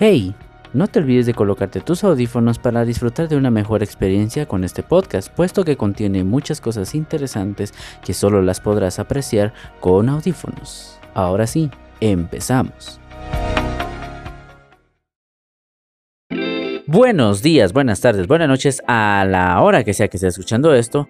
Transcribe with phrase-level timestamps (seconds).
[0.00, 0.32] Hey,
[0.74, 4.84] no te olvides de colocarte tus audífonos para disfrutar de una mejor experiencia con este
[4.84, 11.00] podcast, puesto que contiene muchas cosas interesantes que solo las podrás apreciar con audífonos.
[11.14, 13.00] Ahora sí, empezamos.
[16.86, 21.08] Buenos días, buenas tardes, buenas noches a la hora que sea que esté escuchando esto.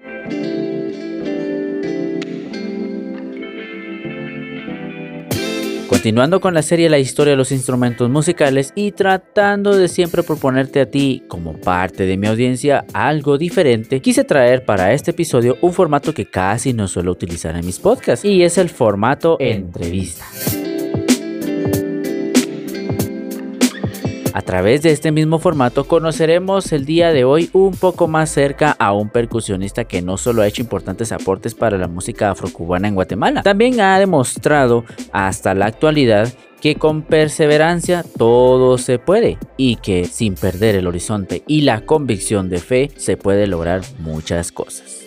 [6.08, 10.80] Continuando con la serie La historia de los instrumentos musicales y tratando de siempre proponerte
[10.80, 15.74] a ti, como parte de mi audiencia, algo diferente, quise traer para este episodio un
[15.74, 20.24] formato que casi no suelo utilizar en mis podcasts y es el formato entrevista.
[24.38, 28.70] A través de este mismo formato conoceremos el día de hoy un poco más cerca
[28.78, 32.94] a un percusionista que no solo ha hecho importantes aportes para la música afrocubana en
[32.94, 40.04] Guatemala, también ha demostrado hasta la actualidad que con perseverancia todo se puede y que
[40.04, 45.04] sin perder el horizonte y la convicción de fe se puede lograr muchas cosas.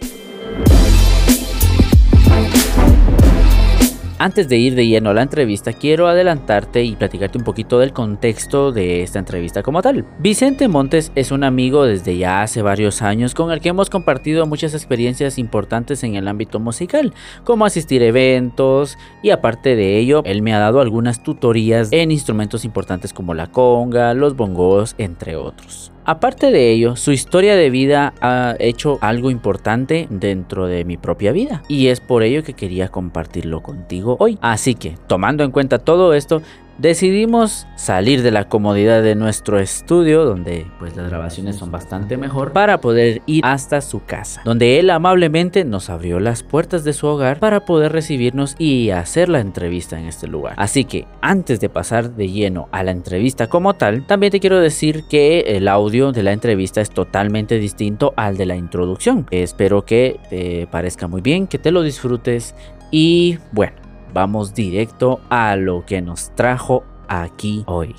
[4.23, 7.91] Antes de ir de lleno a la entrevista, quiero adelantarte y platicarte un poquito del
[7.91, 10.05] contexto de esta entrevista como tal.
[10.19, 14.45] Vicente Montes es un amigo desde ya hace varios años con el que hemos compartido
[14.45, 20.21] muchas experiencias importantes en el ámbito musical, como asistir a eventos y aparte de ello,
[20.23, 25.35] él me ha dado algunas tutorías en instrumentos importantes como la conga, los bongos, entre
[25.35, 25.90] otros.
[26.11, 31.31] Aparte de ello, su historia de vida ha hecho algo importante dentro de mi propia
[31.31, 34.37] vida y es por ello que quería compartirlo contigo hoy.
[34.41, 36.41] Así que, tomando en cuenta todo esto,
[36.81, 42.53] decidimos salir de la comodidad de nuestro estudio, donde pues las grabaciones son bastante mejor,
[42.53, 47.05] para poder ir hasta su casa, donde él amablemente nos abrió las puertas de su
[47.05, 50.55] hogar para poder recibirnos y hacer la entrevista en este lugar.
[50.57, 54.59] Así que antes de pasar de lleno a la entrevista como tal, también te quiero
[54.59, 59.27] decir que el audio de la entrevista es totalmente distinto al de la introducción.
[59.29, 62.55] Espero que te parezca muy bien, que te lo disfrutes
[62.89, 67.95] y bueno vamos directo a lo que nos trajo aquí hoy.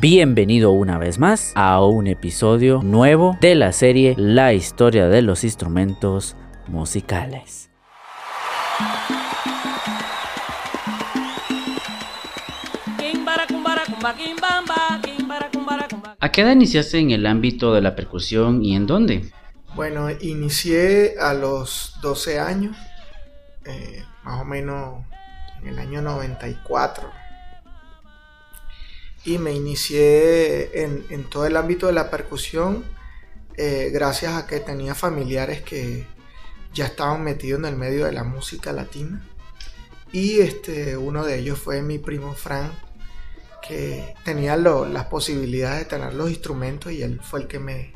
[0.00, 5.44] Bienvenido una vez más a un episodio nuevo de la serie La historia de los
[5.44, 6.36] instrumentos
[6.66, 7.70] musicales.
[16.20, 19.30] ¿A qué edad iniciaste en el ámbito de la percusión y en dónde?
[19.74, 22.76] Bueno, inicié a los 12 años,
[23.64, 25.04] eh, más o menos
[25.62, 27.10] en el año 94.
[29.24, 32.84] Y me inicié en, todo el ámbito de la percusión
[33.56, 36.06] eh, gracias a que tenía familiares que
[36.74, 39.22] ya estaban metidos en el medio de la música latina.
[40.12, 42.72] Y este, uno de ellos fue mi primo Frank,
[43.66, 47.94] que tenía las posibilidades de tener los instrumentos y él fue el que me,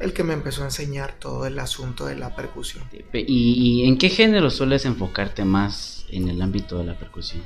[0.00, 2.84] el que me empezó a enseñar todo el asunto de la percusión.
[3.12, 7.42] ¿Y, en qué género sueles enfocarte más en el ámbito de la percusión?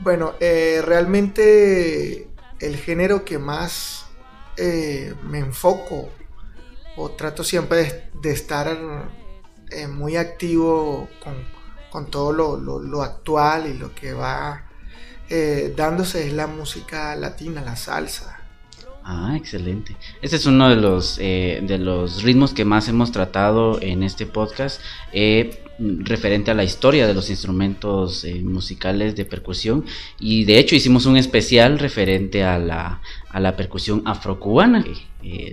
[0.00, 2.28] Bueno, eh, realmente
[2.60, 4.06] el género que más
[4.56, 6.10] eh, me enfoco
[6.96, 9.08] o trato siempre de, estar
[9.70, 11.56] eh, muy activo con,
[12.10, 14.64] todo lo, actual y lo que va
[15.76, 18.36] dándose es la música latina, la salsa.
[19.08, 19.96] Ah, excelente.
[20.20, 24.26] Este es uno de los, eh, de los ritmos que más hemos tratado en este
[24.26, 24.80] podcast,
[25.12, 29.84] eh, referente a la historia de los instrumentos eh, musicales de percusión.
[30.18, 33.00] Y de hecho hicimos un especial referente a la,
[33.30, 34.84] a la percusión afrocubana.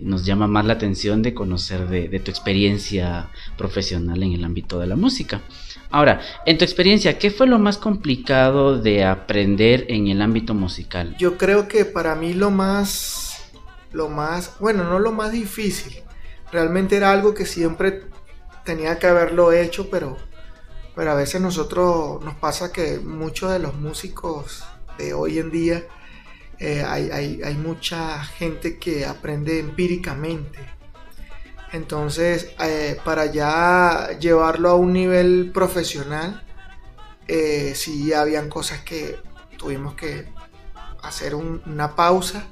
[0.01, 4.79] nos llama más la atención de conocer de, de tu experiencia profesional en el ámbito
[4.79, 5.41] de la música.
[5.89, 11.15] Ahora, en tu experiencia, ¿qué fue lo más complicado de aprender en el ámbito musical?
[11.19, 13.33] Yo creo que para mí lo más
[13.93, 15.93] lo más, bueno, no lo más difícil,
[16.51, 18.01] realmente era algo que siempre
[18.63, 20.17] tenía que haberlo hecho, pero,
[20.95, 24.63] pero a veces nosotros nos pasa que muchos de los músicos
[24.97, 25.83] de hoy en día
[26.59, 30.59] eh, hay, mucha gente que aprende empíricamente.
[31.71, 36.43] Entonces, eh, para ya llevarlo a un nivel profesional,
[37.27, 39.17] eh, sí habían cosas que
[39.57, 40.27] tuvimos que
[41.01, 42.45] hacer una pausa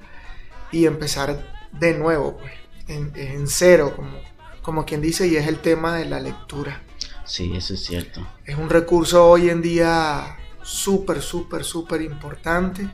[0.71, 2.53] y empezar de nuevo, pues,
[2.87, 4.17] en, cero, como,
[4.61, 6.83] como quien dice, y es el tema de la lectura.
[7.25, 8.25] Sí, eso es cierto.
[8.45, 12.89] Es un recurso hoy en día súper, súper, súper importante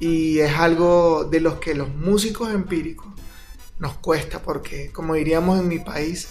[0.00, 3.06] y es algo de los que los músicos empíricos
[3.78, 6.28] nos cuesta porque, como diríamos en mi país,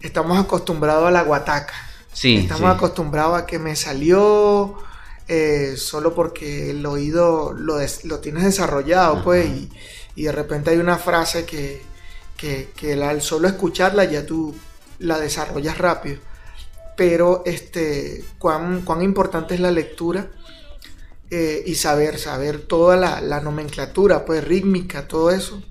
[0.00, 1.74] estamos acostumbrados a la guataca.
[2.12, 4.76] Sí, estamos acostumbrados a que me salió,
[5.28, 9.70] eh, solo porque el oído lo, lo tienes desarrollado, pues, y,
[10.22, 11.82] de repente hay una frase que,
[12.40, 14.54] que, al solo escucharla ya tú
[14.98, 16.18] la desarrollas rápido.
[16.96, 20.30] Pero este, cuán, cuán importante es la lectura
[21.30, 25.62] eh, y saber, saber toda la, nomenclatura, pues rítmica, todo eso,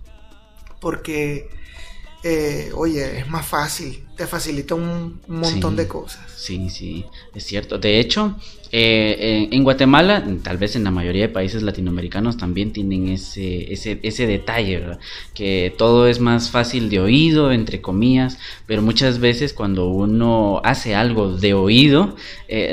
[0.80, 1.50] porque,
[2.24, 6.26] eh, oye, es más fácil, te facilita un, montón de cosas.
[6.36, 7.06] Sí, sí,
[7.36, 7.78] es cierto.
[7.78, 8.38] De hecho,
[8.72, 14.00] eh, en Guatemala, tal vez en la mayoría de países latinoamericanos también tienen ese, ese,
[14.04, 15.00] ese detalle, ¿verdad?
[15.34, 20.96] Que todo es más fácil de oído, entre comillas, pero muchas veces cuando uno hace
[20.96, 22.16] algo de oído,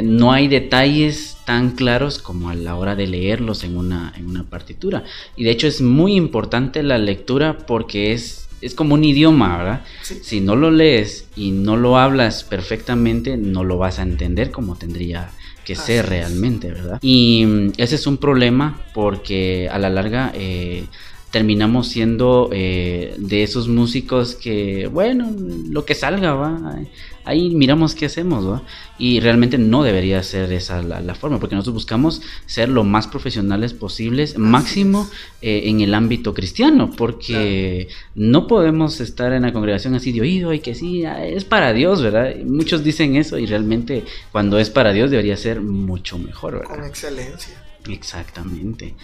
[0.03, 4.43] no hay detalles tan claros como a la hora de leerlos en una, en una
[4.43, 5.05] partitura.
[5.37, 9.85] Y de hecho es muy importante la lectura porque es, es como un idioma, ¿verdad?
[10.03, 14.77] Si no lo lees y no lo hablas perfectamente, no lo vas a entender como
[14.77, 15.31] tendría
[15.67, 16.99] que ser realmente, ¿verdad?
[17.03, 20.33] Y mm, ese es un problema porque a la larga...
[20.35, 20.87] Eh,
[21.31, 25.31] terminamos siendo eh, de esos músicos que, bueno,
[25.69, 26.78] lo que salga, va,
[27.25, 28.62] ahí miramos qué hacemos, ¿va?
[28.99, 33.75] Y realmente no debería ser esa la, forma, porque nosotros buscamos ser lo más profesionales
[33.75, 35.11] posibles, máximo
[35.43, 40.55] eh, en el ámbito cristiano, porque no podemos estar en la congregación así de oído
[40.55, 42.37] y que sí, ah, es para Dios, ¿verdad?
[42.44, 46.76] Muchos dicen eso y realmente cuando es para Dios debería ser mucho mejor, ¿verdad?
[46.76, 47.62] Con excelencia.
[47.88, 48.94] Exactamente.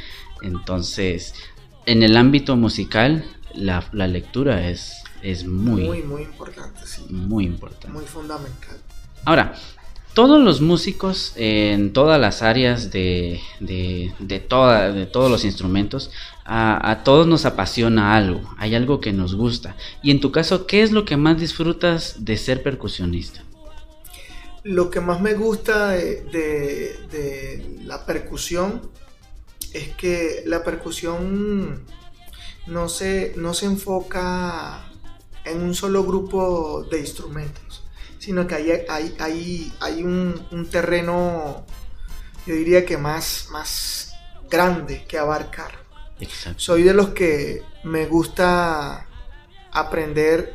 [0.43, 1.35] Entonces,
[1.87, 3.25] en el ámbito musical,
[3.55, 7.05] la, lectura es, es muy, muy, muy importante, sí.
[7.11, 7.89] Muy importante.
[7.89, 8.77] Muy fundamental.
[9.25, 9.55] Ahora,
[10.15, 16.11] todos los músicos en todas las áreas de, de, de, toda, de todos los instrumentos,
[16.45, 19.77] a, a, todos nos apasiona algo, hay algo que nos gusta.
[20.03, 23.43] Y en tu caso, ¿qué es lo que más disfrutas de ser percusionista?
[24.65, 26.23] Lo que más me gusta de,
[27.11, 28.83] de la percusión
[29.73, 31.85] es que la percusión
[32.67, 34.85] no se, no se enfoca
[35.45, 37.85] en un solo grupo de instrumentos,
[38.19, 38.71] sino que hay,
[39.19, 41.67] hay, hay, un, terreno,
[42.47, 44.15] yo diría que más, más
[44.49, 45.83] grande que abarcar.
[46.57, 49.09] Soy de los que me gusta
[49.73, 50.55] aprender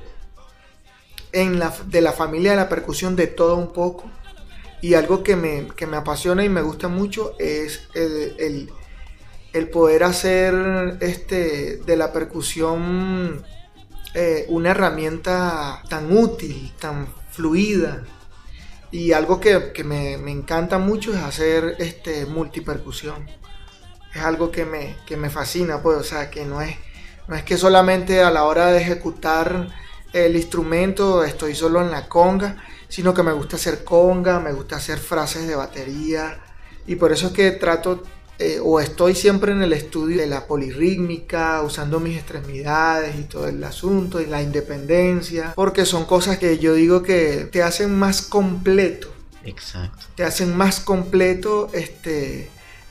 [1.33, 4.09] en la, de la familia de la percusión de todo un poco.
[4.81, 5.67] Y algo que me,
[5.97, 8.69] apasiona y me gusta mucho es el el
[9.65, 13.43] poder hacer este, de la percusión
[14.13, 18.03] eh, una herramienta tan útil, tan fluida.
[18.91, 23.27] Y algo que, me, encanta mucho es hacer este, multipercusión.
[24.13, 26.75] Es algo que me, me fascina, pues, o sea, que no es,
[27.27, 29.67] no es que solamente a la hora de ejecutar
[30.13, 34.77] el instrumento estoy solo en la conga, sino que me gusta hacer conga, me gusta
[34.77, 36.39] hacer frases de batería.
[36.87, 38.03] Y por eso es que trato
[38.39, 43.47] eh, o estoy siempre en el estudio de la polirrítmica, usando mis extremidades y todo
[43.47, 48.21] el asunto, y la independencia, porque son cosas que yo digo que te hacen más
[48.21, 49.11] completo.
[49.43, 50.05] Exacto.
[50.15, 52.49] Te hacen más completo este,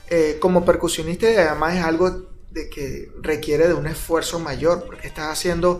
[0.09, 5.07] eh, como percusionista y además es algo de que requiere de un esfuerzo mayor, porque
[5.07, 5.79] estás haciendo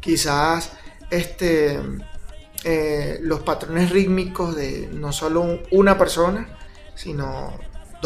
[0.00, 0.72] quizás
[1.10, 1.78] este,
[2.64, 6.58] eh, los patrones rítmicos de no solo una persona,
[6.96, 7.58] sino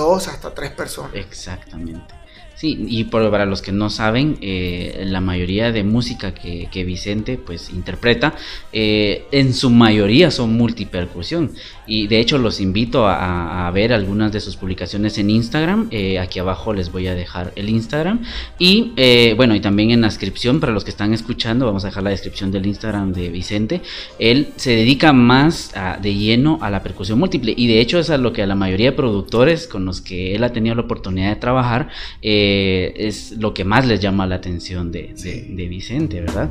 [0.05, 1.15] dos hasta tres personas.
[1.15, 2.15] Exactamente.
[2.59, 7.71] Sí, y para los que no saben, eh, la mayoría de música que, Vicente pues
[7.71, 8.35] interpreta,
[8.73, 11.53] eh, en su mayoría son multipercusión.
[11.89, 15.89] Y de hecho los invito a, ver algunas de sus publicaciones en Instagram.
[15.91, 18.21] Eh, aquí abajo les voy a dejar el Instagram.
[18.59, 18.93] Y
[19.37, 22.11] bueno, y también en la descripción, para los que están escuchando, vamos a dejar la
[22.11, 23.83] descripción del Instagram de Vicente.
[24.19, 27.55] Él se dedica más de lleno a la percusión múltiple.
[27.57, 30.35] Y de hecho es a lo que a la mayoría de productores con los que
[30.35, 31.89] él ha tenido la oportunidad de trabajar,
[32.23, 36.51] es lo que más les llama la atención de, de Vicente, ¿verdad?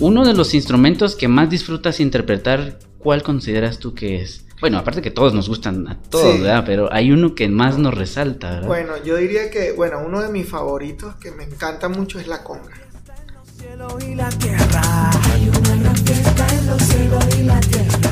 [0.00, 4.46] Uno de los instrumentos que más disfrutas interpretar, ¿cuál consideras tú que es?
[4.60, 6.64] Bueno, aparte que todos nos gustan a todos, ¿verdad?
[6.66, 8.66] Pero hay uno que más nos resalta, ¿verdad?
[8.66, 12.42] Bueno, yo diría que, bueno, uno de mis favoritos que me encanta mucho es la
[12.42, 12.74] conga.
[14.06, 15.10] Y la tierra.
[15.32, 18.10] Hay una gran fiesta en los cielos y la tierra.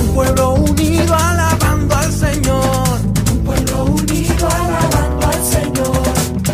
[0.00, 3.00] Un pueblo unido alabando al Señor.
[3.32, 6.02] Un pueblo unido alabando al Señor.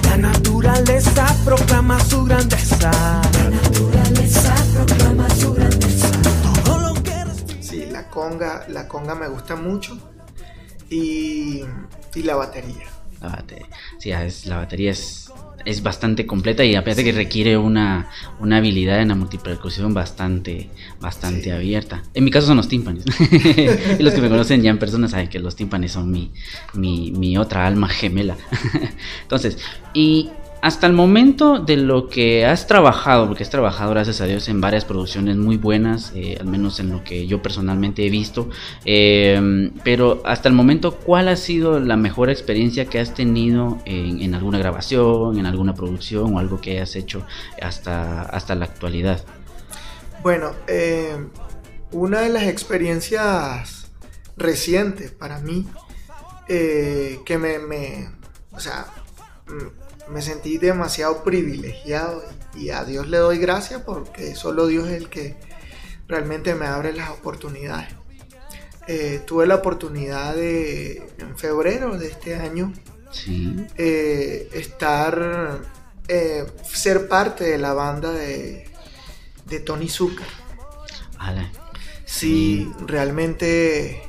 [0.04, 2.90] La naturaleza proclama su grandeza.
[3.34, 3.95] La naturaleza
[7.60, 9.98] Sí, la conga, la conga me gusta mucho.
[10.90, 11.62] Y,
[12.14, 12.86] y la batería.
[13.20, 13.66] La batería.
[13.98, 15.32] Sí, es, la batería es,
[15.64, 21.52] es bastante completa y aparte que requiere una, una habilidad en la multipercusión bastante, bastante
[21.52, 22.02] abierta.
[22.14, 23.04] En mi caso son los tímpanos.
[23.98, 26.32] y los que me conocen ya en persona saben que los tímpanos son mi,
[26.74, 28.36] mi, mi otra alma gemela.
[29.22, 29.58] Entonces,
[29.92, 30.30] y
[30.62, 34.60] hasta el momento de lo que has trabajado, porque has trabajado, gracias a Dios, en
[34.60, 38.48] varias producciones muy buenas, eh, al menos en lo que yo personalmente he visto,
[38.84, 44.20] eh, pero hasta el momento, ¿cuál ha sido la mejor experiencia que has tenido en,
[44.22, 47.24] en alguna grabación, en alguna producción o algo que hayas hecho
[47.62, 49.24] hasta, hasta la actualidad?
[50.22, 51.16] Bueno, eh,
[51.92, 53.86] una de las experiencias
[54.36, 55.66] recientes para mí,
[56.48, 58.08] eh, que me, me-
[58.52, 58.86] o sea,
[59.46, 62.22] mm, me sentí demasiado privilegiado
[62.54, 65.36] y a Dios le doy gracias porque solo Dios es el que
[66.08, 67.88] realmente me abre las oportunidades.
[68.86, 72.72] Eh, tuve la oportunidad de, en febrero de este año,
[73.10, 73.66] Sí.
[73.76, 75.60] eh, estar,
[76.08, 78.68] eh, ser parte de la banda de,
[79.46, 80.26] de Tony Zucker.
[81.18, 81.50] Ala.
[82.04, 84.02] Sí, realmente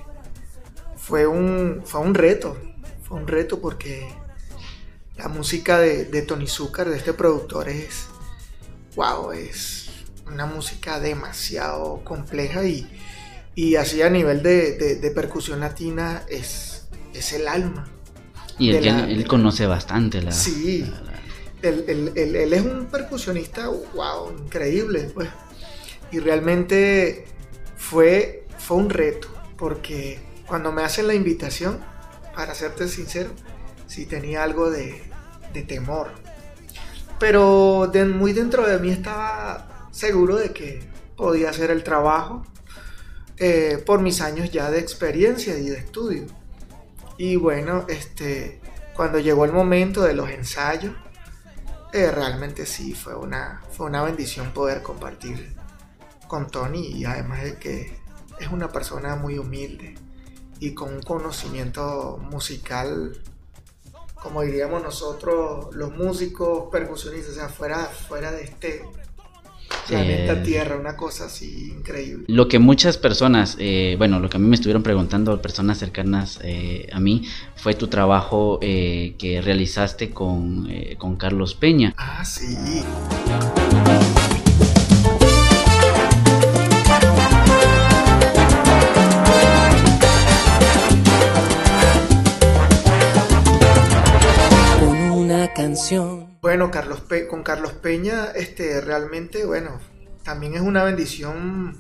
[0.95, 2.55] fue un, fue un reto,
[3.03, 4.07] fue un reto porque
[5.17, 8.05] la música de, de Tony Zucker, de este productor, es,
[8.95, 9.89] wow, es
[10.27, 12.87] una música demasiado compleja y,
[13.55, 17.87] y así a nivel de, de- de percusión latina es, es el alma.
[18.59, 20.31] Y él, la- él- conoce bastante la...
[20.31, 20.81] Sí.
[20.81, 21.17] la- la-
[21.63, 25.29] Él, él- él- él es un percusionista, wow, increíble, pues.
[26.11, 27.25] Y realmente
[27.75, 31.79] fue, fue un reto, porque cuando me hacen la invitación,
[32.35, 33.31] para serte sincero,
[33.87, 35.01] sí tenía algo de,
[35.53, 36.11] de temor.
[37.19, 42.45] Pero de- muy dentro de mí estaba seguro de que podía hacer el trabajo
[43.37, 46.25] eh, por mis años ya de experiencia y de estudio.
[47.17, 48.59] Y bueno, este,
[48.95, 50.93] cuando llegó el momento de los ensayos,
[51.93, 55.55] eh, realmente sí, fue una, fue una bendición poder compartir
[56.27, 57.97] con Tony y además de que
[58.39, 59.95] es una persona muy humilde
[60.59, 63.19] y con un conocimiento musical,
[64.21, 68.83] como diríamos nosotros, los músicos percusionistas, o sea, fuera, fuera de este
[69.87, 70.43] planeta Sí.
[70.43, 72.25] Tierra, una cosa así increíble.
[72.27, 76.39] Lo que muchas personas, eh, bueno, lo que a mí me estuvieron preguntando, personas cercanas
[76.43, 77.23] eh, a mí,
[77.55, 81.93] fue tu trabajo eh, que realizaste con, eh, con Carlos Peña.
[81.97, 82.57] Ah, sí.
[96.41, 99.79] Bueno, Carlos Pe- con Carlos Peña, este, realmente, bueno,
[100.23, 101.77] también es una bendición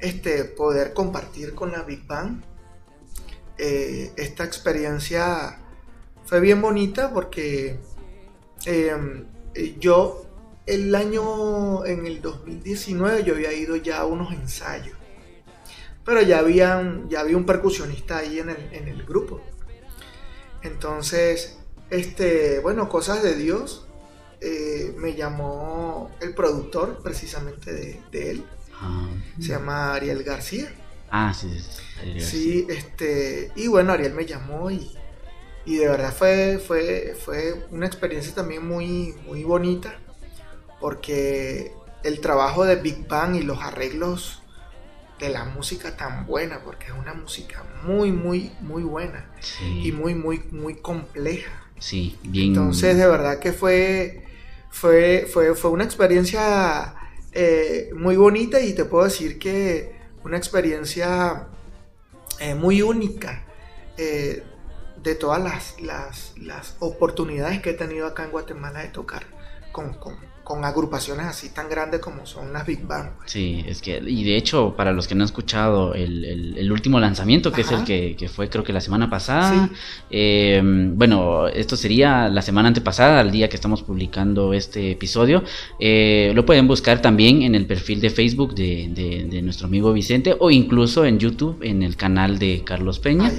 [0.00, 2.42] este, poder compartir con la Big Bang.
[3.58, 5.58] Eh, esta experiencia
[6.24, 7.78] fue bien bonita porque
[8.66, 9.24] eh,
[9.78, 10.24] yo
[10.66, 14.96] el año, en el 2019, yo había ido ya a unos ensayos.
[16.04, 19.40] Pero ya, habían, ya había un percusionista ahí en el, en el grupo.
[20.62, 21.57] Entonces,
[21.90, 23.84] este, bueno, cosas de Dios.
[24.40, 28.44] eh, me llamó el productor precisamente de, de él.
[28.80, 29.08] Ah,
[29.40, 30.72] Se llama Ariel García.
[31.10, 31.82] ah, sí, sí,
[32.20, 32.20] sí.
[32.20, 34.96] Sí, este, y bueno, Ariel me llamó y,
[35.64, 39.98] y de verdad fue, fue, fue una experiencia también muy, muy bonita
[40.80, 41.72] porque
[42.04, 44.42] el trabajo de Big Bang y los arreglos
[45.18, 49.30] de la música tan buena, porque es una música muy, muy, muy buena
[49.82, 51.67] y muy, muy, muy compleja.
[51.78, 52.48] Sí, bien.
[52.48, 54.24] Entonces, de verdad que fue,
[54.70, 56.94] fue, fue, fue una experiencia
[57.32, 59.92] eh, muy bonita y te puedo decir que
[60.24, 61.46] una experiencia
[62.40, 63.44] eh, muy única
[63.96, 64.42] eh,
[65.02, 69.26] de todas las, las, las oportunidades que he tenido acá en Guatemala de tocar
[69.72, 70.18] con, con-
[70.48, 73.10] con agrupaciones así tan grandes como son las Big Bang.
[73.26, 76.72] Sí, es que, y de hecho, para los que no han escuchado el, el- el
[76.72, 79.74] último lanzamiento, que es el que, que fue creo que la semana pasada, Sí.
[80.10, 85.44] eh, bueno, esto sería la semana antepasada, al día que estamos publicando este episodio,
[85.78, 89.92] eh, lo pueden buscar también en el perfil de Facebook de, de- de nuestro amigo
[89.92, 93.30] Vicente o incluso en YouTube, en el canal de Carlos Peña,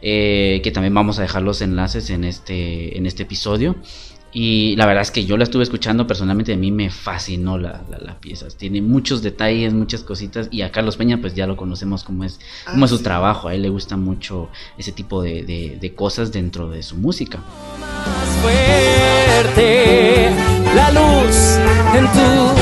[0.00, 3.76] eh, que también vamos a dejar los enlaces en este, en este episodio.
[4.34, 7.82] Y la verdad es que yo la estuve escuchando personalmente, a mí me fascinó la,
[7.90, 8.46] la, la pieza.
[8.56, 10.48] Tiene muchos detalles, muchas cositas.
[10.50, 13.48] Y a Carlos Peña, pues ya lo conocemos como es, como ah, es su trabajo.
[13.48, 14.48] A él le gusta mucho
[14.78, 17.40] ese tipo de, de- de cosas dentro de su música.
[17.78, 20.30] Más fuerte
[20.74, 21.58] la luz
[21.94, 22.61] en tu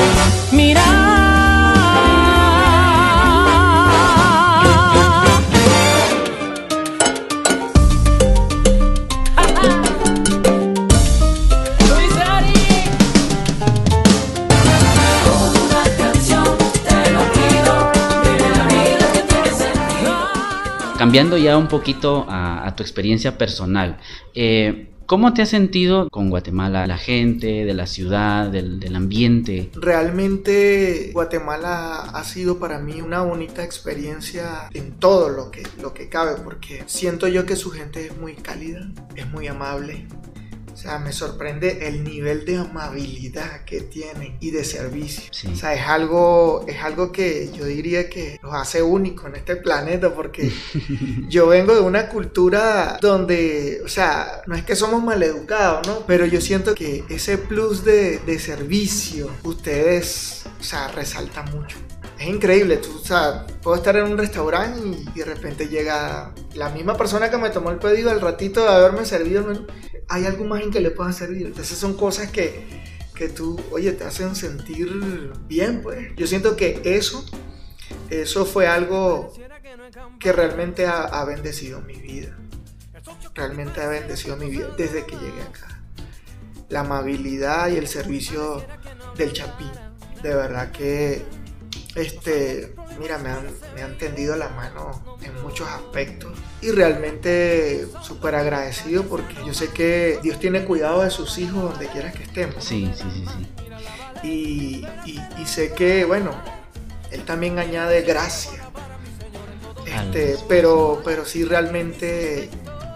[21.11, 23.99] cambiando ya un poquito a, tu experiencia personal,
[24.33, 29.69] eh, ¿Cómo te has sentido con Guatemala, la gente, de la ciudad, del, ambiente?
[29.73, 36.07] Realmente Guatemala ha sido para mí una bonita experiencia en todo lo que, lo que
[36.07, 40.07] cabe, porque siento yo que su gente es muy cálida, es muy amable,
[40.81, 45.29] sea, me sorprende el nivel de amabilidad que tienen y de servicio.
[45.51, 49.55] O sea, es algo, es algo que yo diría que los hace únicos en este
[49.57, 50.51] planeta porque
[51.29, 56.05] yo vengo de una cultura donde, o sea, no es que somos maleducados, ¿no?
[56.07, 61.77] Pero yo siento que ese plus de, de servicio, ustedes, o sea, resaltan mucho
[62.21, 62.77] es increíble.
[62.77, 67.29] Tú, o sea, puedo estar en un restaurante y, de repente llega la misma persona
[67.29, 69.65] que me tomó el pedido al ratito de haberme servido
[70.07, 71.47] hay algo más en que le pueda servir.
[71.47, 72.65] Entonces son cosas que,
[73.15, 76.13] que tú, oye, te hacen sentir bien, pues.
[76.17, 77.25] Yo siento que eso,
[78.09, 79.33] eso fue algo
[80.19, 82.37] que realmente ha, bendecido mi vida.
[83.33, 85.81] Realmente ha bendecido mi vida desde que llegué acá.
[86.67, 88.63] La amabilidad y el servicio
[89.17, 89.71] del Chapín.
[90.21, 91.23] De verdad que
[91.95, 96.31] este, mira, me han, me han tendido la mano en muchos aspectos
[96.61, 101.87] y realmente súper agradecido porque yo sé que Dios tiene cuidado de sus hijos donde
[101.87, 102.63] quiera que estemos.
[102.63, 103.47] Sí, sí, sí, sí.
[104.23, 106.31] Y, y, sé que, bueno,
[107.09, 108.61] Él también añade gracia.
[109.85, 112.49] Este, pero, pero sí realmente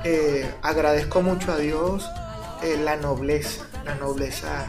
[0.03, 2.07] eh, agradezco mucho a Dios
[2.63, 4.67] eh, la nobleza, la nobleza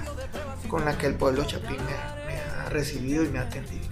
[0.69, 3.86] con la que el pueblo chapín me ha recibido y me ha atendido.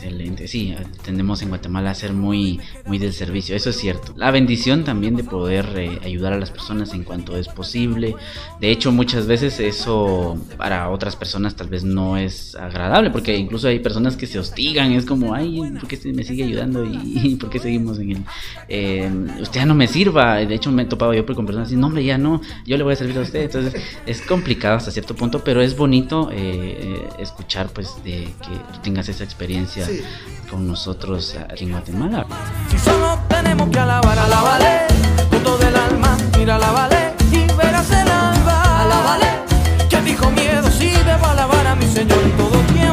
[0.00, 4.14] Excelente, sí, tendemos en Guatemala a ser muy, muy del servicio, eso es cierto.
[4.16, 8.14] La bendición también de poder eh, ayudar a las personas en cuanto es posible.
[8.60, 13.66] De hecho, muchas veces eso para otras personas tal vez no es agradable, porque incluso
[13.66, 16.84] hay personas que se hostigan, es como, ay, ¿por qué me sigue ayudando?
[16.92, 18.24] ¿Y, por qué seguimos en el...
[18.68, 21.76] Eh, usted ya no me sirva, de hecho me he topado yo con personas así,
[21.76, 23.42] no hombre, ya no, yo le voy a servir a usted.
[23.42, 29.08] Entonces es complicado hasta cierto punto, pero es bonito eh, escuchar pues de que tengas
[29.08, 29.87] esa experiencia
[30.50, 32.26] con nosotros aquí en Guatemala.
[32.70, 34.86] Si solo tenemos que alabar, alabale,
[35.30, 39.26] con todo el alma, mira, alabale, y verás el alba, alabale,
[39.90, 42.88] que dijo miedo si debo alabar a mi Señor en todo tiempo.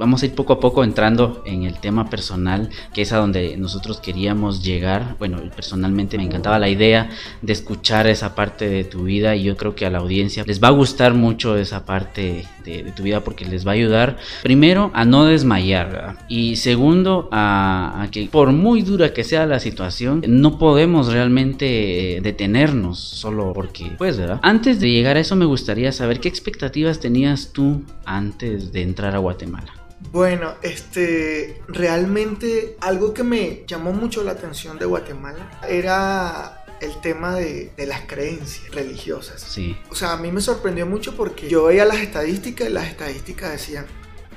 [0.00, 3.58] Vamos a ir poco a poco entrando en el tema personal, que es a donde
[3.58, 5.16] nosotros queríamos llegar.
[5.18, 7.10] Bueno, personalmente me encantaba la idea
[7.42, 10.58] de escuchar esa parte de tu vida y yo creo que a la audiencia les
[10.58, 12.46] va a gustar mucho esa parte
[12.84, 18.02] de, tu vida porque les va a ayudar, primero, a no desmayar y segundo, a,
[18.02, 23.52] a, que por muy dura que sea la situación, no podemos realmente eh, detenernos solo
[23.52, 24.40] porque, pues, ¿verdad?
[24.42, 29.14] Antes de llegar a eso me gustaría saber qué expectativas tenías tú antes de entrar
[29.14, 29.72] a Guatemala.
[30.12, 37.34] Bueno, este, realmente algo que me llamó mucho la atención de Guatemala era el tema
[37.34, 39.40] de, las creencias religiosas.
[39.40, 39.76] Sí.
[39.90, 43.52] O sea, a mí me sorprendió mucho porque yo veía las estadísticas y las estadísticas
[43.52, 43.86] decían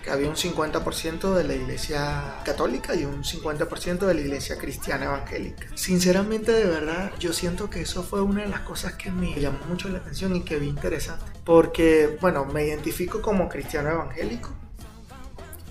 [0.04, 5.06] que había un 50% de la iglesia católica y un 50% de la iglesia cristiana
[5.06, 5.68] evangélica.
[5.76, 9.60] Sinceramente, de verdad, yo siento que eso fue una de las cosas que me llamó
[9.70, 11.24] mucho la atención y que vi interesante.
[11.46, 14.50] Porque, bueno, me identifico como cristiano evangélico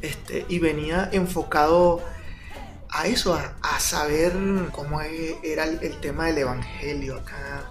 [0.00, 2.02] este, y venía enfocado
[2.92, 4.34] a eso, a, saber
[4.70, 7.70] cómo e, era el, tema del evangelio acá.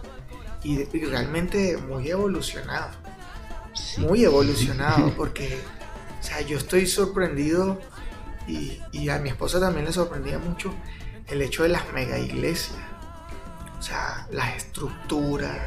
[0.63, 2.89] Y, realmente muy evolucionado.
[3.99, 5.59] Muy evolucionado, porque,
[6.19, 7.79] o sea, yo estoy sorprendido
[8.47, 10.73] y, a mi esposa también le sorprendía mucho
[11.27, 12.79] el hecho de las mega iglesias.
[13.79, 15.57] O sea, las estructuras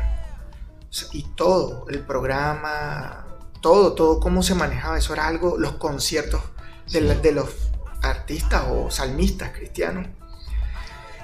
[1.12, 3.26] y todo, el programa,
[3.60, 4.98] todo, todo cómo se manejaba.
[4.98, 6.42] Eso era algo, los conciertos
[6.92, 7.48] de, los
[8.04, 10.06] artistas o salmistas cristianos.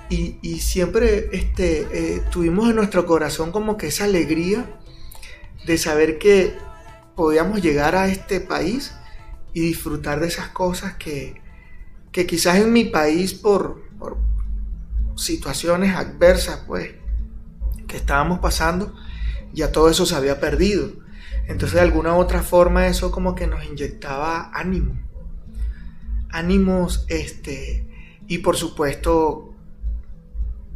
[0.08, 4.66] Y, siempre este, eh, tuvimos en nuestro corazón como que esa alegría
[5.66, 6.58] de saber que
[7.14, 8.92] podíamos llegar a este país
[9.52, 11.40] y disfrutar de esas cosas que,
[12.10, 14.16] que quizás en mi país por, por,
[15.16, 16.92] situaciones adversas pues
[17.86, 18.94] que estábamos pasando
[19.52, 20.92] ya todo eso se había perdido
[21.46, 24.98] entonces de alguna u otra forma eso como que nos inyectaba ánimo
[26.32, 27.86] ánimos, este,
[28.26, 29.54] y por supuesto,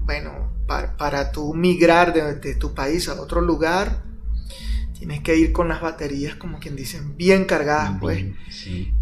[0.01, 4.03] bueno, para, tú migrar de, tu país a otro lugar,
[4.99, 8.25] tienes que ir con las baterías, como quien dicen, bien cargadas, pues,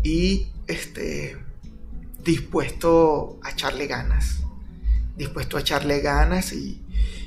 [0.03, 1.37] y este,
[2.23, 4.43] dispuesto a echarle ganas,
[5.17, 6.83] dispuesto a echarle ganas y,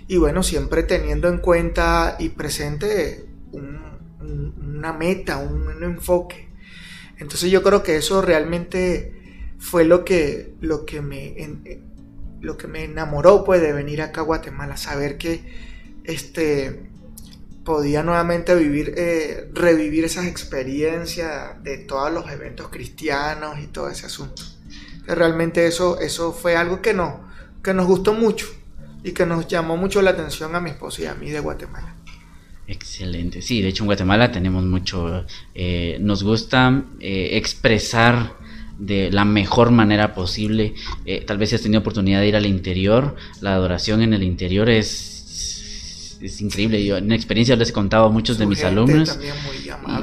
[0.08, 6.50] y bueno, siempre teniendo en cuenta y presente una meta, un enfoque.
[7.18, 9.15] Entonces yo creo que eso realmente
[9.60, 11.36] fue lo que, lo que me,
[12.42, 15.42] lo que me enamoró pues de venir acá a Guatemala, saber que
[16.04, 16.90] este
[17.66, 24.06] podía nuevamente vivir, eh, revivir esas experiencias de todos los eventos cristianos y todo ese
[24.06, 24.44] asunto.
[25.08, 27.28] Realmente eso, eso fue algo que, no,
[27.64, 28.46] que nos gustó mucho
[29.04, 31.96] y que nos llamó mucho la atención a mi esposa y a mí de Guatemala.
[32.68, 38.34] Excelente, sí, de hecho en Guatemala tenemos mucho, eh, nos gusta eh, expresar
[38.78, 40.76] de la mejor manera posible.
[41.06, 44.24] Eh, tal vez si has tenido oportunidad de ir al interior, la adoración en el
[44.24, 45.15] interior es
[46.26, 46.84] es increíble.
[46.84, 49.20] Yo en experiencia les he contado a muchos de mis alumnos.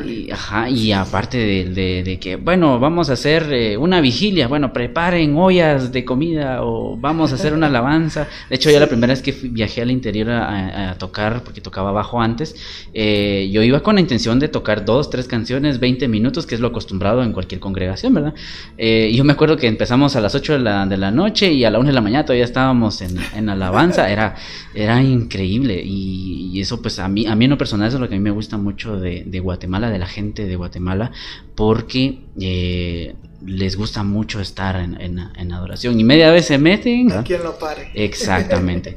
[0.07, 5.37] Y, ajá, y aparte de, que, bueno, vamos a hacer eh, una vigilia, bueno, preparen
[5.37, 8.29] ollas de comida o vamos a hacer una alabanza.
[8.49, 12.21] De hecho, ya la primera vez que viajé al interior a, tocar, porque tocaba bajo
[12.21, 12.55] antes,
[12.95, 16.61] eh, yo iba con la intención de tocar dos, tres canciones, 20 minutos, que es
[16.61, 18.35] lo acostumbrado en cualquier congregación, ¿verdad?
[18.79, 21.65] Eh, yo me acuerdo que empezamos a las 8 de la, de la noche y
[21.65, 24.37] a la 1 de la mañana todavía estábamos en, en alabanza, era,
[24.75, 25.83] era increíble.
[25.85, 28.19] Y y, eso pues a mí, a mí en lo personal es lo que a
[28.19, 31.11] mí me gusta mucho de, Guatemala, de la gente de Guatemala,
[31.55, 37.09] porque eh, les gusta mucho estar en, adoración y media vez se meten.
[37.09, 37.91] lo pare.
[37.95, 38.97] Exactamente.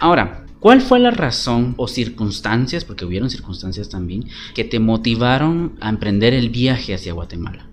[0.00, 5.88] Ahora, ¿Cuál fue la razón o circunstancias, porque hubieron circunstancias también, que te motivaron a
[5.88, 7.66] emprender el viaje hacia Guatemala?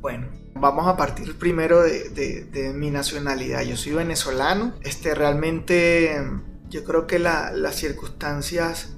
[0.00, 3.64] Bueno, vamos a partir primero de, de mi nacionalidad.
[3.64, 4.72] Yo soy venezolano.
[4.82, 6.16] Este, realmente
[6.72, 8.94] yo creo que las circunstancias,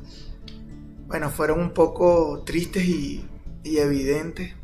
[1.08, 3.28] bueno, fueron un poco tristes y,
[3.64, 4.54] evidentes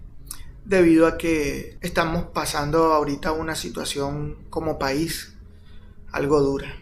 [0.65, 5.35] debido a que estamos pasando ahorita una situación como país
[6.13, 6.77] algo dura.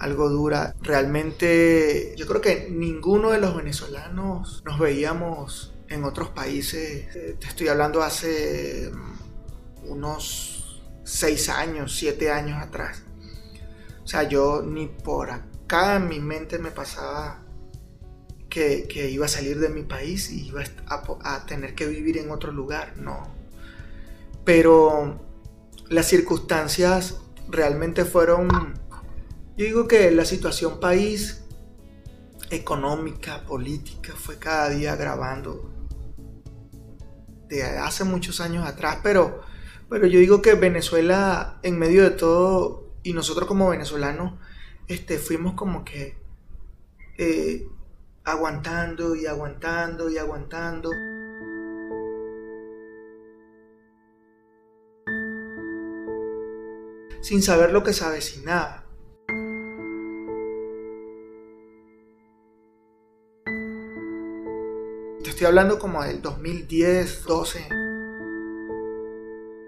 [0.00, 0.74] Algo dura.
[0.82, 7.12] Realmente yo creo que ninguno de los venezolanos nos veíamos en otros países.
[7.38, 8.90] Te estoy hablando hace
[9.84, 13.05] unos seis años, siete años atrás.
[14.06, 17.42] O sea, yo ni por acá en mi mente me pasaba
[18.48, 22.52] que, iba a salir de mi país y iba a, tener que vivir en otro
[22.52, 23.34] lugar, no.
[24.44, 25.20] Pero
[25.88, 27.16] las circunstancias
[27.48, 28.48] realmente fueron,
[29.56, 31.42] yo digo que la situación país,
[32.50, 35.68] económica, política, fue cada día agravando
[37.48, 39.40] de hace muchos años atrás, pero,
[39.90, 44.32] pero yo digo que Venezuela en medio de todo y nosotros como venezolanos
[44.88, 46.16] este, fuimos como que
[47.18, 47.68] eh,
[48.24, 50.90] aguantando y aguantando y aguantando.
[57.20, 58.84] Sin saber lo que se avecinaba.
[65.22, 67.68] Te estoy hablando como del 2010, 12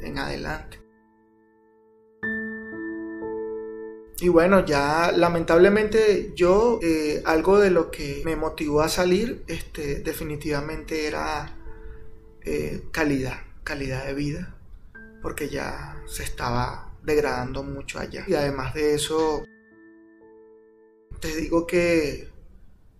[0.01, 0.88] en adelante.
[4.20, 10.00] Y bueno, ya lamentablemente yo, eh, algo de lo que me motivó a salir, este,
[10.00, 11.57] definitivamente era
[12.42, 14.57] eh, calidad, calidad de vida,
[15.22, 18.24] porque ya se estaba degradando mucho allá.
[18.26, 19.44] Y además de eso,
[21.20, 22.28] te digo que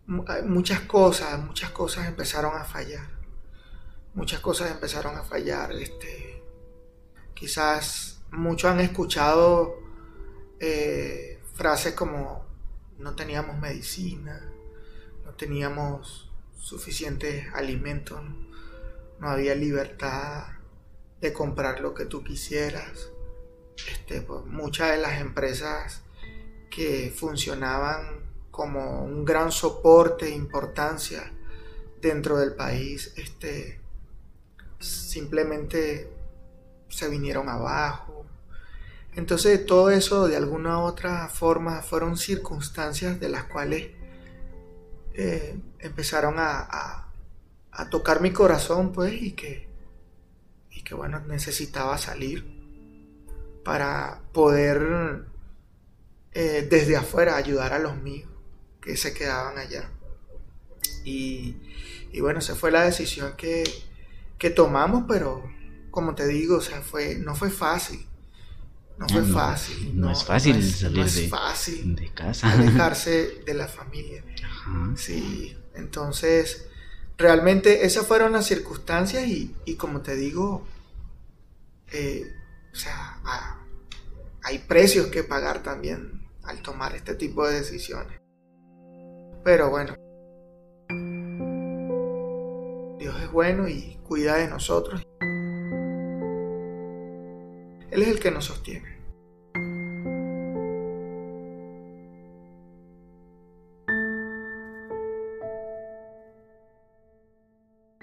[0.07, 3.09] muchas cosas, muchas cosas empezaron a fallar.
[4.15, 5.73] Muchas cosas empezaron a fallar.
[5.73, 6.43] Este,
[7.35, 9.88] quizás muchos han escuchado
[10.61, 12.45] eh, frases como
[12.99, 14.41] no teníamos medicina,
[15.25, 18.21] no teníamos suficientes alimentos,
[19.21, 20.47] no había libertad
[21.21, 23.11] de comprar lo que tú quisieras.
[23.89, 26.03] Este, pues, muchas de las empresas
[26.71, 31.33] que funcionaban como un gran soporte e importancia
[32.01, 33.81] dentro del país, este,
[34.81, 36.13] simplemente
[36.89, 38.08] se vinieron abajo
[39.19, 43.89] entonces todo eso de alguna u otra forma fueron circunstancias de las cuales
[45.13, 47.05] eh, empezaron a,
[47.91, 49.69] tocar mi corazón pues y que,
[50.71, 52.45] y que bueno necesitaba salir
[53.65, 55.25] para poder
[56.33, 58.31] eh, desde afuera ayudar a los míos
[58.81, 59.91] que se quedaban allá.
[61.05, 61.57] Y,
[62.21, 63.65] bueno, esa fue la decisión que,
[64.39, 65.43] que tomamos, pero
[65.91, 68.08] como te digo, o sea, fue, no fue fácil
[68.99, 69.99] no fue fácil.
[69.99, 72.53] No, es fácil salir de, fácil de casa.
[72.53, 74.25] Alejarse de la familia.
[74.97, 76.69] Sí, entonces
[77.17, 80.67] realmente esas fueron las circunstancias y, como te digo,
[81.93, 82.33] eh,
[82.73, 83.21] o sea,
[84.43, 88.21] hay precios que pagar también al tomar este tipo de decisiones.
[89.45, 89.95] Pero bueno,
[92.99, 95.03] Dios es bueno y cuida de nosotros.
[97.91, 98.99] Él es el que nos sostiene.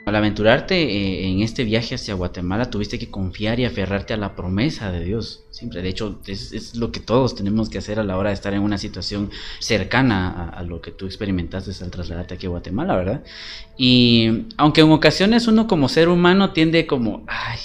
[0.06, 4.36] Al aventurarte eh, en este viaje hacia Guatemala, tuviste que confiar y aferrarte a la
[4.36, 5.45] promesa de Dios.
[5.50, 8.54] Siempre, de hecho, es, lo que todos tenemos que hacer a la hora de estar
[8.54, 13.24] en una situación cercana a, lo que tú experimentaste al trasladarte aquí a Guatemala, ¿verdad?
[13.78, 17.60] Y aunque en ocasiones uno como ser humano tiende como, ay,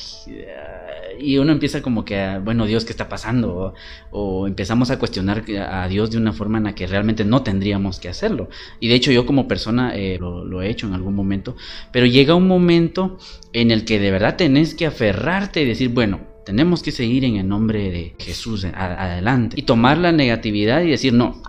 [1.20, 3.74] y uno empieza como que, bueno, Dios, ¿qué está pasando?
[4.11, 8.00] O, empezamos a cuestionar a Dios de una forma en la que realmente no tendríamos
[8.00, 8.48] que hacerlo.
[8.80, 11.56] Y de hecho yo como persona eh, lo, he hecho en algún momento,
[11.92, 13.18] pero llega un momento
[13.52, 17.37] en el que de verdad tenés que aferrarte y decir, bueno, tenemos que seguir en
[17.37, 21.42] el nombre de Jesús adelante y tomar la negatividad y decir, no,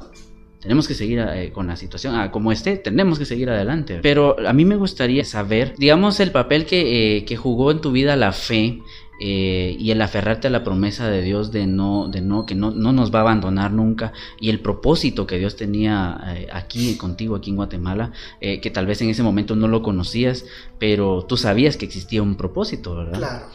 [0.62, 3.99] tenemos que seguir eh, con la situación ah, como esté, tenemos que seguir adelante.
[4.01, 7.91] Pero a mí me gustaría saber, digamos, el papel que, eh, que jugó en tu
[7.91, 8.79] vida la fe
[9.23, 12.71] eh, y el aferrarte a la promesa de Dios de no, de no, que no,
[12.71, 17.36] no nos va a abandonar nunca y el propósito que Dios tenía eh, aquí contigo,
[17.36, 20.45] aquí en Guatemala, eh, que tal vez en ese momento no lo conocías,
[20.79, 23.19] pero tú sabías que existía un propósito, ¿verdad?
[23.19, 23.45] Claro.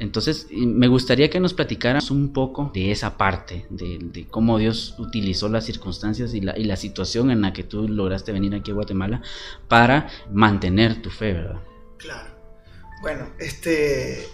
[0.00, 5.48] Entonces, me gustaría que nos platicaras un poco de esa parte, de, cómo Dios utilizó
[5.48, 8.74] las circunstancias y la, y la situación en la que tú lograste venir aquí a
[8.74, 9.22] Guatemala
[9.68, 11.60] para mantener tu fe, ¿verdad?
[11.96, 12.34] Claro.
[13.02, 14.26] Bueno, este,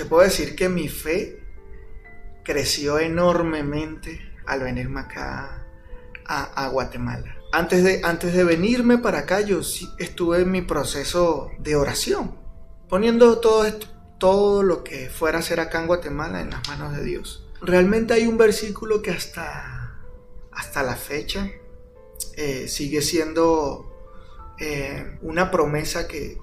[0.00, 1.42] te puedo decir que mi fe
[2.42, 5.66] creció enormemente al venirme acá
[6.24, 7.36] a, Guatemala.
[7.52, 9.60] Antes de, antes de venirme para acá, yo
[9.98, 12.34] estuve en mi proceso de oración,
[12.88, 16.96] poniendo todo esto, todo lo que fuera a hacer acá en Guatemala en las manos
[16.96, 17.46] de Dios.
[17.60, 19.98] Realmente hay un versículo que hasta,
[20.50, 21.50] hasta la fecha
[22.36, 23.86] eh, sigue siendo
[24.58, 26.38] eh, una promesa que,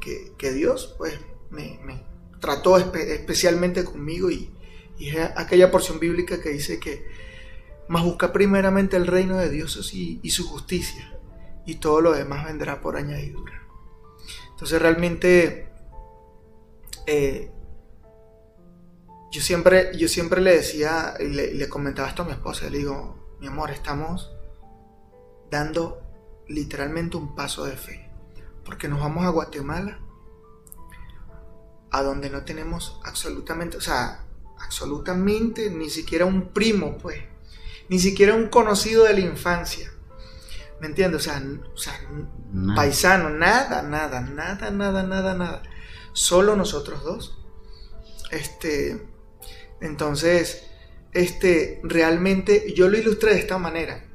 [0.53, 1.79] Dios pues, me,
[2.47, 4.49] trató especialmente conmigo y,
[4.97, 7.05] y, aquella porción bíblica que dice que
[7.89, 11.19] más busca primeramente el reino de Dios y, y, su justicia
[11.65, 13.67] y todo lo demás vendrá por añadidura.
[14.51, 15.69] Entonces realmente
[17.05, 17.51] eh,
[19.29, 22.77] yo, siempre, yo siempre le decía y le, le comentaba esto a mi esposa, le
[22.77, 24.31] digo, mi amor, estamos
[25.51, 26.01] dando
[26.47, 28.09] literalmente un paso de fe,
[28.63, 29.99] porque nos vamos a Guatemala
[31.97, 34.25] a donde no tenemos absolutamente, o sea,
[34.59, 37.21] absolutamente ni siquiera un primo, pues,
[37.89, 39.91] ni siquiera un conocido de la infancia.
[40.79, 41.21] ¿Me entiendes?
[41.21, 41.99] O sea, o sea
[42.75, 45.63] paisano, nada, nada, nada, nada, nada, nada.
[46.13, 47.39] Solo nosotros dos.
[48.29, 49.07] Este,
[49.81, 50.67] entonces,
[51.13, 54.05] este, realmente yo lo ilustré de esta manera.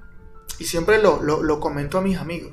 [0.59, 2.53] Y siempre lo, lo, lo comento a mis amigos.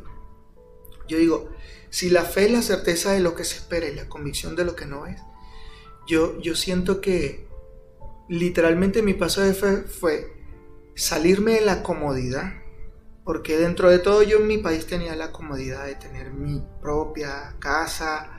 [1.08, 1.50] Yo digo,
[1.90, 4.66] si la fe es la certeza de lo que se espera y la convicción de
[4.66, 5.22] lo que no es,
[6.08, 7.48] yo, yo siento que
[8.28, 10.34] literalmente mi paso de fe fue
[10.96, 12.54] salirme de la comodidad,
[13.24, 17.56] porque dentro de todo yo en mi país tenía la comodidad de tener mi propia
[17.60, 18.30] casa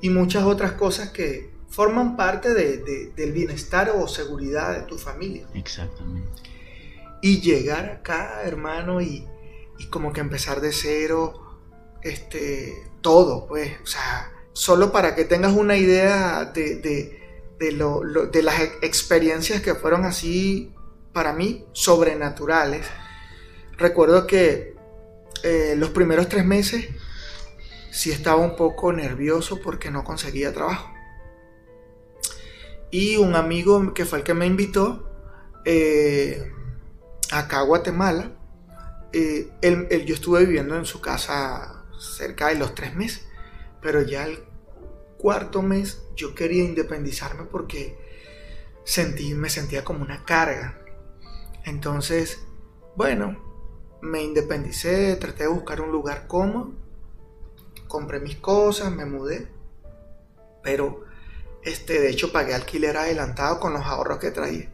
[0.00, 5.46] y muchas otras cosas que forman parte del bienestar o seguridad de tu familia.
[5.54, 6.42] Exactamente.
[7.20, 9.26] Y llegar acá, hermano, y,
[9.78, 11.60] y como que empezar de cero,
[12.02, 17.16] este, todo, pues, o sea, solo para que tengas una idea de,
[18.42, 20.74] las experiencias que fueron así,
[21.14, 22.86] para mí, sobrenaturales.
[23.78, 24.76] Recuerdo que
[25.42, 26.86] eh, los primeros tres meses
[27.90, 30.92] sí estaba un poco nervioso porque no conseguía trabajo.
[32.90, 35.08] Y un amigo que fue el que me invitó
[35.64, 36.52] eh,
[37.32, 38.32] acá a Guatemala,
[39.14, 39.48] eh,
[40.04, 43.26] yo estuve viviendo en su casa cerca de los tres meses.
[43.80, 44.44] Pero ya el
[45.18, 47.98] cuarto mes yo quería independizarme porque
[48.84, 50.78] sentí, me sentía como una carga.
[51.64, 52.40] Entonces,
[52.96, 53.36] bueno,
[54.00, 56.72] me independicé, traté de buscar un lugar cómodo,
[57.86, 59.48] compré mis cosas, me mudé,
[60.62, 61.04] pero
[61.62, 64.72] este, de hecho pagué alquiler adelantado con los ahorros que traía.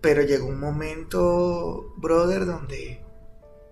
[0.00, 3.02] Pero llegó un momento, brother, donde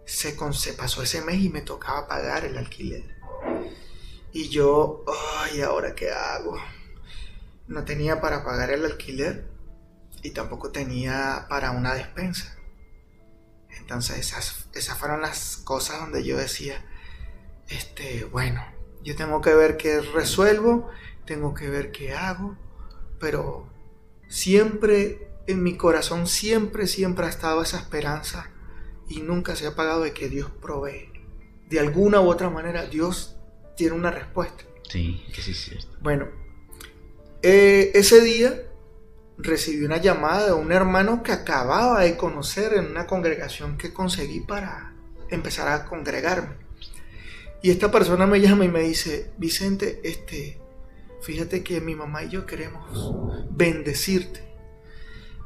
[0.07, 3.17] se, pasó ese mes y me tocaba pagar el alquiler.
[4.33, 5.05] Y yo,
[5.41, 6.57] ay, ¿ahora qué hago?
[7.67, 9.49] No tenía para pagar el alquiler
[10.23, 12.57] y tampoco tenía para una despensa.
[13.79, 16.85] Entonces esas, esas fueron las cosas donde yo decía,
[17.69, 18.65] este, bueno,
[19.03, 20.91] yo tengo que ver qué resuelvo,
[21.27, 22.57] tengo que ver qué hago,
[23.21, 23.69] pero
[24.29, 28.54] siempre en mi corazón, siempre, siempre ha estado esa esperanza
[29.09, 31.11] y nunca se ha pagado de que Dios provee.
[31.69, 33.37] De alguna u otra manera, Dios
[33.77, 34.65] tiene una respuesta.
[34.89, 35.97] Sí, que sí es cierto.
[36.01, 36.29] Bueno,
[37.43, 38.63] eh, ese día
[39.37, 44.41] recibí una llamada de un hermano que acababa de conocer en una congregación que conseguí
[44.41, 44.95] para
[45.29, 46.57] empezar a congregarme.
[47.63, 50.61] Y esta persona me llama y me dice, Vicente, este,
[51.23, 53.15] fíjate que mi mamá y yo queremos
[53.51, 54.54] bendecirte.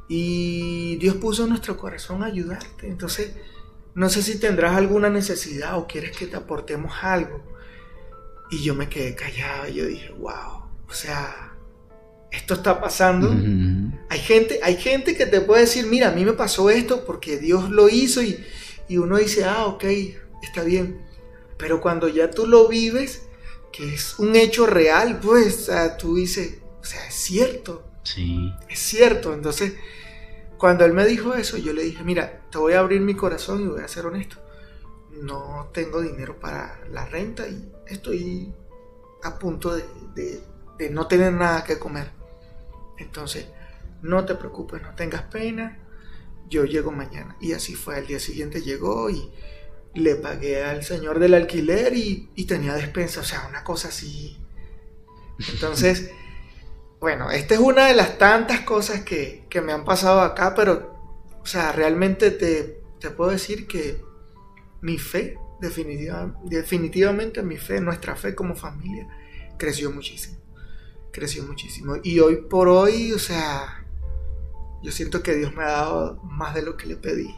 [0.09, 2.87] Y Dios puso en nuestro corazón ayudarte.
[2.87, 3.31] Entonces,
[3.93, 7.43] no sé si tendrás alguna necesidad o quieres que te aportemos algo.
[8.49, 11.53] Y yo me quedé callado y yo dije, wow, o sea,
[12.31, 13.29] esto está pasando.
[14.09, 17.37] Hay gente, hay gente que te puede decir, mira, a mí me pasó esto porque
[17.37, 18.43] Dios lo hizo y,
[18.87, 19.83] y uno dice, ah, ok,
[20.41, 21.05] está bien.
[21.59, 23.27] Pero cuando ya tú lo vives,
[23.71, 25.69] que es un hecho real, pues,
[25.99, 27.85] tú dices, o sea, es cierto.
[28.03, 28.51] Sí.
[28.69, 29.33] Es cierto.
[29.33, 29.73] Entonces,
[30.59, 33.61] cuando él me dijo eso, yo le dije, mira, te voy a abrir mi corazón
[33.61, 34.35] y voy a ser honesto.
[35.09, 38.53] No tengo dinero para la renta y estoy
[39.23, 40.41] a punto de,
[40.91, 42.11] no tener nada que comer.
[42.97, 43.47] Entonces,
[44.01, 45.79] no te preocupes, no tengas pena,
[46.49, 47.37] yo llego mañana.
[47.39, 49.31] Y así fue, al día siguiente llegó y
[49.93, 54.37] le pagué al señor del alquiler y, tenía despensa, o sea, una cosa así.
[55.53, 56.11] Entonces,
[56.99, 61.45] bueno, esta es una de las tantas cosas que, me han pasado acá, pero, o
[61.45, 64.01] sea, realmente te, te puedo decir que
[64.81, 69.07] mi fe definitivamente mi fe, nuestra fe como familia,
[69.57, 70.37] creció muchísimo.
[71.11, 71.97] Creció muchísimo.
[72.03, 73.85] Y hoy por hoy, o sea,
[74.81, 77.35] yo siento que Dios me ha dado más de lo que le pedí.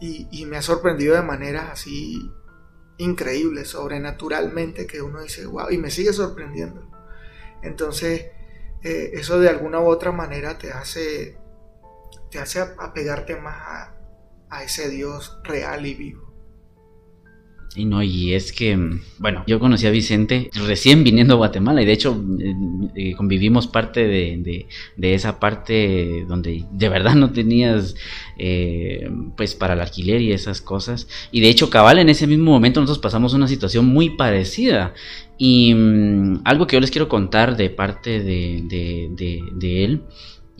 [0.00, 2.30] Y, me ha sorprendido de maneras así
[2.98, 6.88] increíbles, sobrenaturalmente, que uno dice, wow, y me sigue sorprendiendo.
[7.62, 8.26] Entonces,
[8.82, 11.38] eh, eso de alguna u otra manera te hace,
[12.30, 13.90] te hace apegarte más
[14.50, 16.27] a ese Dios real y vivo.
[17.76, 18.76] Y no, y es que,
[19.18, 22.54] bueno, yo conocí a Vicente recién viniendo a Guatemala y de hecho eh,
[22.96, 24.66] eh, convivimos parte de,
[25.00, 27.94] esa parte donde de verdad no tenías
[28.38, 31.08] eh, pues para el alquiler y esas cosas.
[31.30, 34.94] Y de hecho, cabal, en ese mismo momento nosotros pasamos una situación muy parecida.
[35.36, 40.02] Y mm, algo que yo les quiero contar de parte de él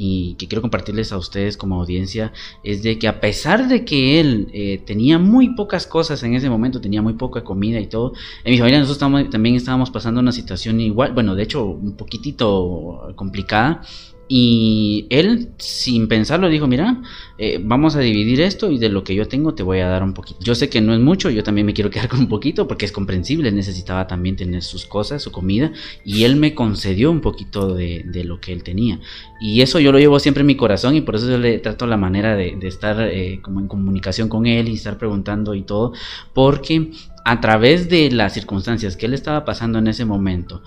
[0.00, 2.32] y que quiero compartirles a ustedes como audiencia
[2.62, 6.48] es de que a pesar de que él eh, tenía muy pocas cosas en ese
[6.48, 8.12] momento, tenía muy poca comida y todo,
[8.44, 13.12] en mi familia nosotros también estábamos pasando una situación igual, bueno, de hecho un poquitito
[13.16, 13.82] complicada
[14.30, 17.02] y él, sin pensarlo, dijo, mira,
[17.38, 20.02] eh, vamos a dividir esto y de lo que yo tengo te voy a dar
[20.02, 20.38] un poquito.
[20.42, 22.84] Yo sé que no es mucho, yo también me quiero quedar con un poquito porque
[22.84, 25.72] es comprensible, necesitaba también tener sus cosas, su comida,
[26.04, 29.00] y él me concedió un poquito de, lo que él tenía.
[29.40, 31.86] Y eso yo lo llevo siempre en mi corazón y por eso yo le trato
[31.86, 35.94] la manera de, estar eh, como en comunicación con él y estar preguntando y todo,
[36.34, 36.90] porque
[37.28, 40.62] a través de las circunstancias que él estaba pasando en ese momento,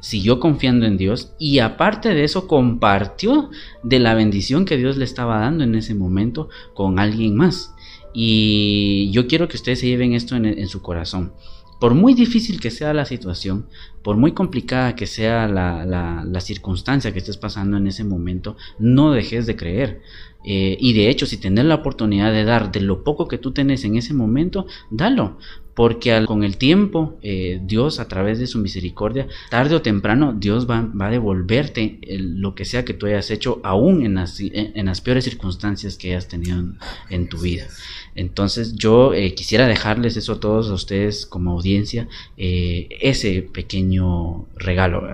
[0.00, 3.50] siguió confiando en Dios y aparte de eso compartió
[3.82, 7.74] de la bendición que Dios le estaba dando en ese momento con alguien más.
[8.14, 11.34] Y yo quiero que ustedes se lleven esto en, su corazón.
[11.80, 13.66] Por muy difícil que sea la situación,
[14.02, 19.44] por muy complicada que sea la, circunstancia que estés pasando en ese momento, no dejes
[19.44, 20.00] de creer.
[20.46, 23.52] Eh, y de hecho, si tenés la oportunidad de dar de lo poco que tú
[23.52, 25.36] tenés en ese momento, dalo
[25.76, 30.68] porque con el tiempo eh, Dios a través de su misericordia, tarde o temprano Dios
[30.68, 35.98] va, a devolverte lo que sea que tú hayas hecho, aún en las, peores circunstancias
[35.98, 36.64] que hayas tenido
[37.10, 37.66] en, tu vida.
[38.14, 42.08] Entonces yo eh, quisiera dejarles eso a todos ustedes como audiencia,
[42.38, 45.06] eh, ese pequeño regalo,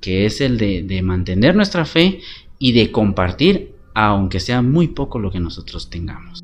[0.00, 2.18] que es el de mantener nuestra fe
[2.58, 6.42] y de compartir, aunque sea muy poco lo que nosotros tengamos.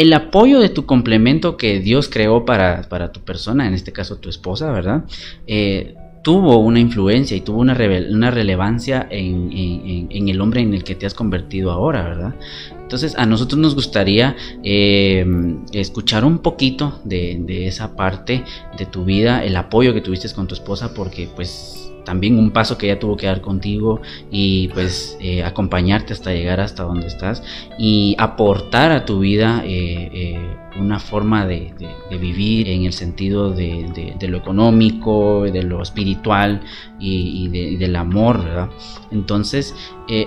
[0.00, 4.30] El apoyo de tu complemento que Dios creó para, tu persona, en este caso tu
[4.30, 5.04] esposa, ¿verdad?
[5.46, 7.76] Eh, tuvo una influencia y tuvo una,
[8.10, 12.34] una relevancia en, el hombre en el que te has convertido ahora, ¿verdad?
[12.80, 15.26] Entonces a nosotros nos gustaría eh,
[15.74, 18.42] escuchar un poquito de, de, esa parte
[18.78, 22.76] de tu vida, el apoyo que tuviste con tu esposa, porque pues también un paso
[22.76, 24.00] que ella tuvo que dar contigo
[24.32, 27.40] y pues eh, acompañarte hasta llegar hasta donde estás
[27.78, 31.72] y aportar a tu vida eh, eh, una forma de,
[32.20, 36.62] vivir en el sentido de, lo económico, de lo espiritual
[36.98, 38.70] y, del amor, ¿verdad?
[39.12, 39.72] Entonces,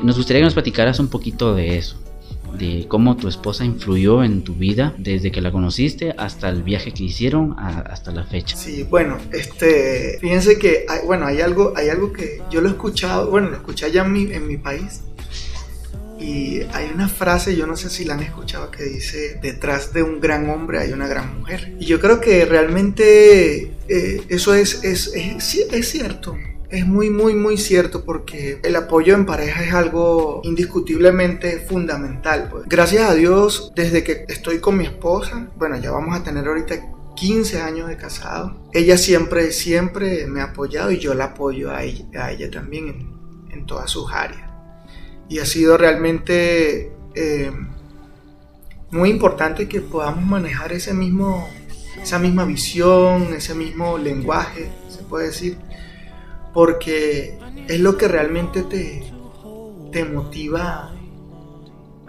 [0.03, 2.02] nos gustaría que nos platicaras un poquito de eso.
[2.57, 6.93] De cómo tu esposa influyó en tu vida desde que la conociste hasta el viaje
[6.93, 8.55] que hicieron hasta la fecha.
[8.55, 12.71] Sí, bueno, este, fíjense que, hay, bueno, hay algo, hay algo que yo lo he
[12.71, 15.01] escuchado, bueno, lo escuché allá en mi, en mi país
[16.19, 20.03] y hay una frase, yo no sé si la han escuchado, que dice, detrás de
[20.03, 21.75] un gran hombre hay una gran mujer.
[21.79, 26.37] Y yo creo que realmente eh, eso es, es, es, es cierto
[26.73, 32.49] es muy, muy, muy cierto porque el apoyo en pareja es algo indiscutiblemente fundamental.
[32.49, 32.63] Pues.
[32.65, 36.75] Gracias a Dios, desde que estoy con mi esposa, bueno, ya vamos a tener ahorita
[37.15, 41.83] 15 años de casado, ella siempre, siempre me ha apoyado y yo la apoyo a
[41.83, 44.49] ella, también en, en todas sus áreas.
[45.29, 47.51] Y ha sido realmente eh,
[48.89, 51.47] muy importante que podamos manejar ese mismo,
[52.01, 55.57] esa misma visión, ese mismo lenguaje, se puede decir,
[56.53, 57.37] porque
[57.67, 59.03] es lo que realmente te,
[59.91, 60.93] te motiva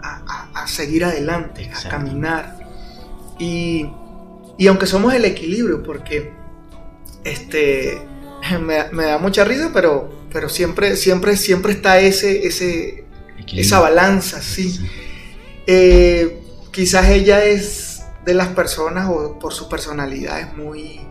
[0.01, 2.59] a, seguir adelante, a caminar.
[3.39, 3.89] Y,
[4.67, 6.31] aunque somos el equilibrio, porque
[7.23, 8.01] este,
[8.61, 13.05] me, da mucha risa, pero, pero siempre, siempre, siempre está ese, ese,
[13.47, 14.79] esa balanza, sí.
[15.67, 16.39] Eh,
[16.71, 21.01] quizás ella es de las personas, o por su personalidad, es muy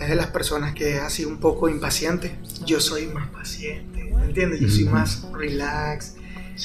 [0.00, 2.36] es de las personas que es así un poco impaciente.
[2.64, 4.60] Yo soy más paciente, ¿me entiendes?
[4.60, 6.14] Yo soy más relax.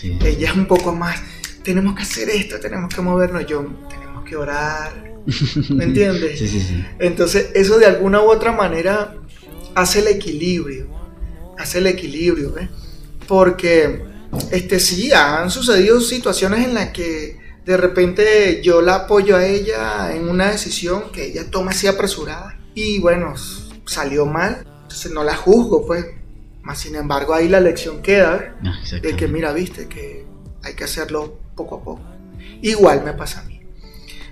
[0.02, 1.22] Ella es un poco más,
[1.64, 5.16] tenemos que hacer esto, tenemos que movernos, yo tenemos que orar.
[5.70, 6.40] ¿Me entiendes?
[6.40, 9.16] Sí, sí, Entonces, eso de alguna u otra manera
[9.74, 10.88] hace el equilibrio.
[11.58, 12.70] Hace el equilibrio, ¿ves?
[13.28, 14.04] Porque,
[14.52, 20.14] este, sí, han sucedido situaciones en las que de repente yo la apoyo a ella
[20.14, 23.34] en una decisión que ella toma así apresurada y bueno,
[23.86, 26.05] salió mal, entonces no la juzgo, pues.
[26.61, 30.26] Más sin embargo, ahí la lección queda ah, de que, mira, viste, que
[30.63, 32.01] hay que hacerlo poco a poco.
[32.61, 33.61] Igual me pasa a mí.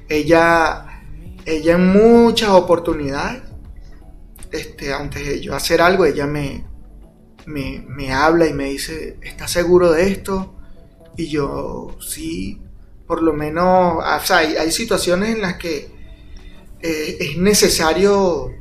[0.09, 1.03] Ella,
[1.45, 3.43] ella en muchas oportunidades,
[4.51, 6.65] este, antes de yo hacer algo, ella me,
[7.45, 10.55] me, habla y me dice, ¿estás seguro de esto?
[11.15, 12.59] Y yo, sí,
[13.07, 15.92] por lo menos, o sea, hay situaciones en las que
[16.83, 18.51] eh, es necesario,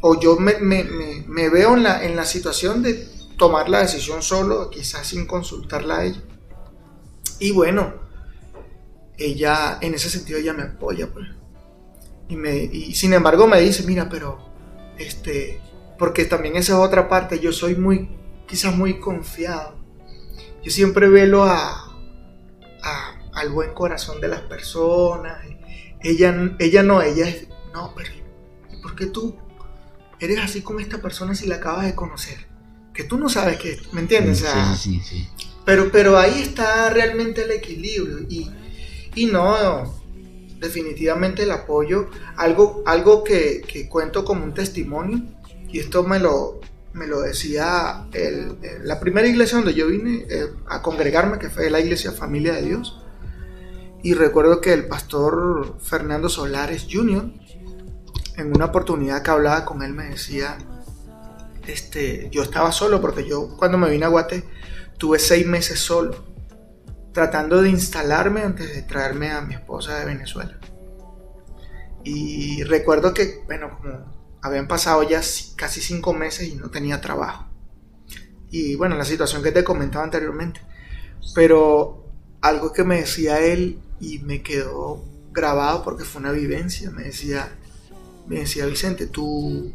[0.00, 0.54] o yo me,
[1.50, 3.04] veo en la, en la situación de
[3.36, 6.22] tomar la decisión solo, quizás sin consultarla a ella.
[7.40, 7.94] Y bueno,
[9.18, 11.26] ella, en ese sentido, ella me apoya, pues.
[12.28, 14.38] Y, me, y sin embargo me dice, mira, pero,
[14.96, 15.60] este,
[15.98, 18.08] porque también esa es otra parte, yo soy muy,
[18.46, 19.74] quizás muy confiado.
[20.62, 21.92] Yo siempre velo a,
[23.32, 25.44] al buen corazón de las personas.
[26.00, 28.08] Ella, ella no, ella es, no, pero
[28.72, 29.34] ¿y por qué tú
[30.20, 32.46] eres así con esta persona si la acabas de conocer?
[32.94, 34.38] Que tú no sabes que, ¿me entiendes?
[34.38, 35.28] sí, sí, sí.
[35.64, 38.48] Pero, pero ahí está realmente el equilibrio y,
[39.16, 39.92] y no,
[40.60, 45.22] definitivamente el apoyo, algo, algo que, cuento como un testimonio,
[45.68, 46.60] y esto me lo,
[46.92, 48.06] me lo decía
[48.82, 52.62] la primera iglesia donde yo vine eh, a congregarme, que fue la iglesia Familia de
[52.62, 53.00] Dios,
[54.04, 57.32] y recuerdo que el pastor Fernando Solares Jr.,
[58.36, 60.58] en una oportunidad que hablaba con él me decía,
[61.66, 64.44] este, yo estaba solo porque yo cuando me vine a Guate
[64.98, 66.24] tuve seis meses solo,
[67.12, 70.58] tratando de instalarme antes de traerme a mi esposa de Venezuela.
[72.04, 75.22] Y recuerdo que, bueno, como habían pasado ya
[75.56, 77.46] casi cinco meses y no tenía trabajo.
[78.50, 80.60] Y bueno, la situación que te comentaba anteriormente.
[81.34, 82.12] Pero
[82.42, 87.56] algo que me decía él y me quedó grabado porque fue una vivencia, me decía,
[88.26, 89.72] me decía Vicente, tu,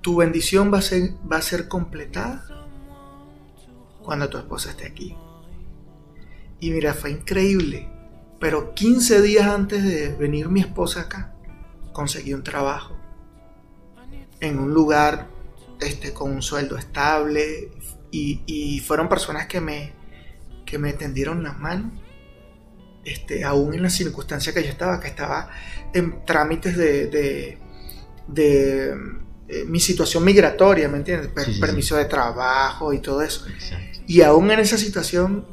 [0.00, 2.46] tu bendición va a, ser, va a ser completada
[4.02, 5.16] cuando tu esposa esté aquí.
[6.60, 7.88] Y mira, fue increíble.
[8.38, 11.34] Pero 15 días antes de venir mi esposa acá,
[11.92, 12.94] conseguí un trabajo
[14.40, 15.28] en un lugar
[15.80, 17.70] este, con un sueldo estable
[18.10, 19.92] y, fueron personas que me,
[20.64, 21.92] que me tendieron la mano
[23.06, 25.48] este, aún en la circunstancia que yo estaba, que estaba
[25.94, 27.06] en trámites de,
[28.26, 28.96] de,
[29.48, 31.30] eh, mi situación migratoria, ¿me entiendes?
[31.60, 33.46] Permiso de trabajo y todo eso.
[34.08, 35.46] Y aún en esa situación,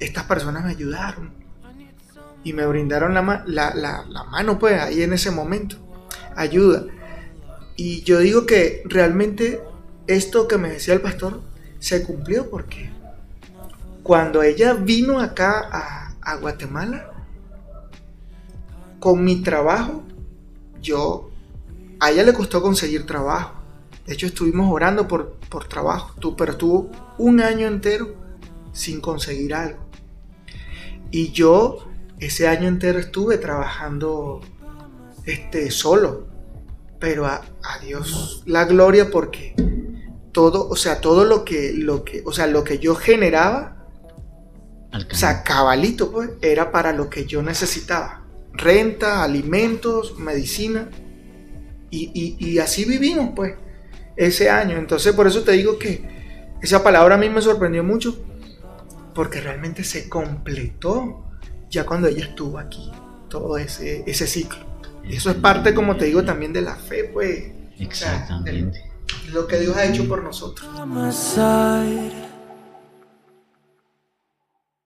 [0.00, 1.32] estas personas me ayudaron
[2.42, 5.76] y me brindaron la, la, mano, pues, ahí en ese momento,
[6.34, 6.86] ayuda.
[7.76, 9.60] Y yo digo que realmente
[10.08, 11.40] esto que me decía el pastor
[11.78, 12.90] se cumplió porque
[14.02, 17.12] cuando ella vino acá a a Guatemala,
[18.98, 20.02] con mi trabajo,
[20.80, 21.30] yo,
[22.00, 23.54] a ella le costó conseguir trabajo.
[24.06, 28.14] De hecho, estuvimos orando por, por trabajo, tú, pero estuvo un año entero
[28.72, 29.78] sin conseguir algo.
[31.10, 31.86] Y yo
[32.18, 34.40] ese año entero estuve trabajando
[35.24, 36.26] este, solo.
[36.98, 39.54] Pero a, a Dios la gloria porque
[40.32, 43.83] todo, o sea, todo lo que, lo que, o sea, lo que yo generaba,
[45.10, 48.22] o sea, cabalito, pues, era para lo que yo necesitaba.
[48.52, 50.88] Renta, alimentos, medicina.
[51.90, 53.54] Y, y, así vivimos, pues,
[54.16, 54.76] ese año.
[54.76, 58.24] Entonces, por eso te digo que esa palabra a mí me sorprendió mucho,
[59.14, 61.24] porque realmente se completó
[61.70, 62.90] ya cuando ella estuvo aquí,
[63.28, 64.64] todo ese, ese ciclo.
[65.04, 67.52] Y eso es parte, como te digo, también de la fe, pues.
[67.78, 68.94] Exactamente
[69.32, 70.68] lo que Dios ha hecho por nosotros.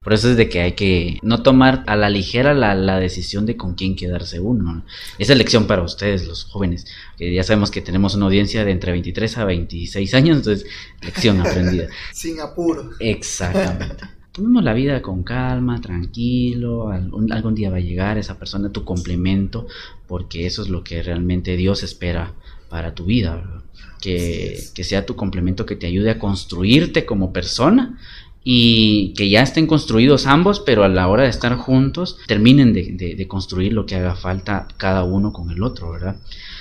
[0.09, 3.59] Por eso es de que hay que no tomar a la ligera la, decisión de
[3.59, 4.82] con quién quedarse uno.
[5.18, 6.86] Esa es lección para ustedes, los jóvenes.
[7.18, 10.66] Que ya sabemos que tenemos una audiencia de entre 23 a 26 años, entonces
[11.02, 11.88] lección aprendida.
[12.14, 12.96] Sin apuros.
[13.00, 14.06] Exactamente.
[14.32, 16.88] Tomemos la vida con calma, tranquilo.
[16.88, 19.66] Algún, algún día va a llegar esa persona, tu complemento,
[20.06, 22.32] porque eso es lo que realmente Dios espera
[22.70, 23.36] para tu vida.
[23.36, 23.62] ¿verdad?
[24.00, 27.98] que, sea tu complemento que te ayude a construirte como persona
[28.45, 33.14] y que ya estén construidos ambos, pero a la hora de estar juntos terminen de,
[33.16, 36.16] de construir lo que haga falta cada uno con el otro, ¿verdad?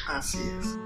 [0.07, 0.77] Así es.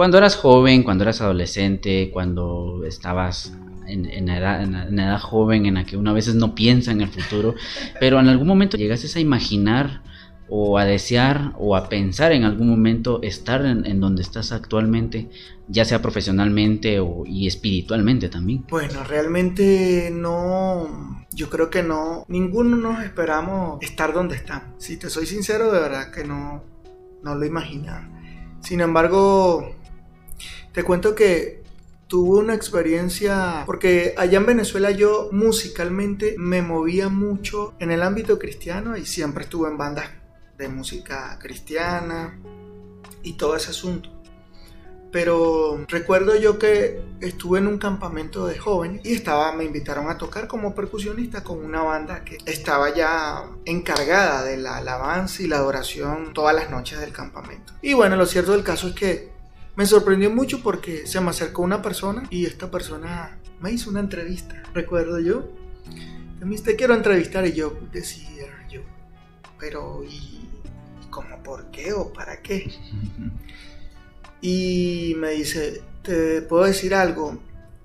[0.00, 3.52] Cuando eras joven, cuando eras adolescente, cuando estabas
[3.86, 7.54] en, en, edad, joven, en la que uno a veces no piensa en el futuro,
[8.00, 10.00] pero en algún momento llegaste a imaginar
[10.48, 15.28] o a desear o a pensar en algún momento estar en, donde estás actualmente,
[15.68, 18.64] ya sea profesionalmente o, y espiritualmente también?
[18.70, 24.82] Bueno, realmente no, yo creo que no, ninguno nos esperamos estar donde estamos.
[24.82, 26.64] Si te soy sincero, de verdad que no,
[27.22, 28.08] no lo imaginaba.
[28.62, 29.74] Sin embargo,
[30.72, 31.62] te cuento que
[32.06, 38.38] tuve una experiencia, porque allá en Venezuela yo musicalmente me movía mucho en el ámbito
[38.38, 40.10] cristiano y siempre estuve en bandas
[40.58, 42.38] de música cristiana
[43.22, 44.10] y todo ese asunto.
[45.12, 50.18] Pero recuerdo yo que estuve en un campamento de jóvenes y estaba, me invitaron a
[50.18, 55.56] tocar como percusionista con una banda que estaba ya encargada de la alabanza y la
[55.56, 57.72] adoración todas las noches del campamento.
[57.82, 59.39] Y bueno, lo cierto del caso es que
[59.76, 64.00] me sorprendió mucho porque se me acercó una persona y esta persona me hizo una
[64.00, 65.48] entrevista, recuerdo yo.
[66.64, 68.80] Te quiero entrevistar y yo decía yo,
[69.58, 70.48] pero ¿y
[71.10, 72.72] cómo por qué o para qué?
[74.42, 77.38] Y me dice, te puedo decir algo,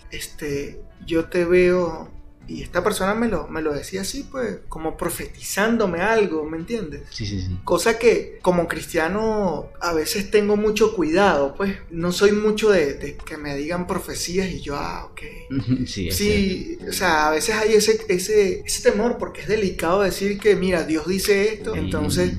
[0.10, 2.10] este, yo te veo
[2.48, 7.04] y esta persona me lo, me lo decía así, pues, como profetizándome algo, ¿me entiendes?
[7.10, 7.60] Sí, sí, sí.
[7.64, 13.38] Cosa que como cristiano a veces tengo mucho cuidado, pues, no soy mucho de, que
[13.38, 15.22] me digan profecías y yo, ah, ok.
[15.88, 20.40] sí, sí o sea, a veces hay ese, ese, ese temor porque es delicado decir
[20.40, 21.76] que, mira, Dios dice esto.
[21.76, 22.34] Entonces,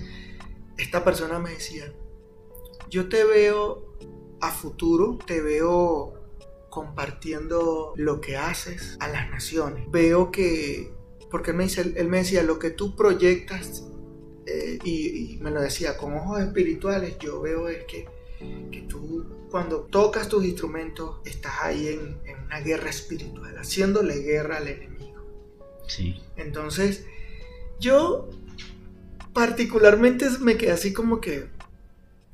[0.78, 1.92] esta persona me decía,
[2.90, 3.96] yo te veo
[4.40, 6.15] a futuro, te veo
[6.76, 9.90] compartiendo lo que haces a las naciones.
[9.90, 10.92] Veo que,
[11.30, 13.84] porque él me, dice, él me decía, lo que tú proyectas,
[14.44, 18.06] eh, y, me lo decía con ojos espirituales, yo veo es que,
[18.70, 24.58] que tú cuando tocas tus instrumentos estás ahí en, en, una guerra espiritual, haciéndole guerra
[24.58, 25.24] al enemigo.
[25.86, 26.20] Sí.
[26.36, 27.06] Entonces,
[27.80, 28.28] yo
[29.32, 31.48] particularmente me quedé así como que,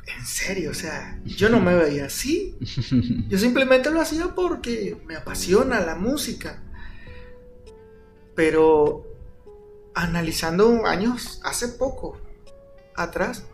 [0.07, 2.57] en serio, o sea, yo no me veía así.
[3.29, 6.63] Yo simplemente lo hacía porque me apasiona la música.
[8.35, 9.07] Pero
[9.95, 12.19] analizando años, hace poco
[12.97, 13.45] atrás,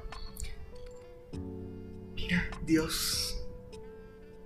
[2.15, 3.45] mira, Dios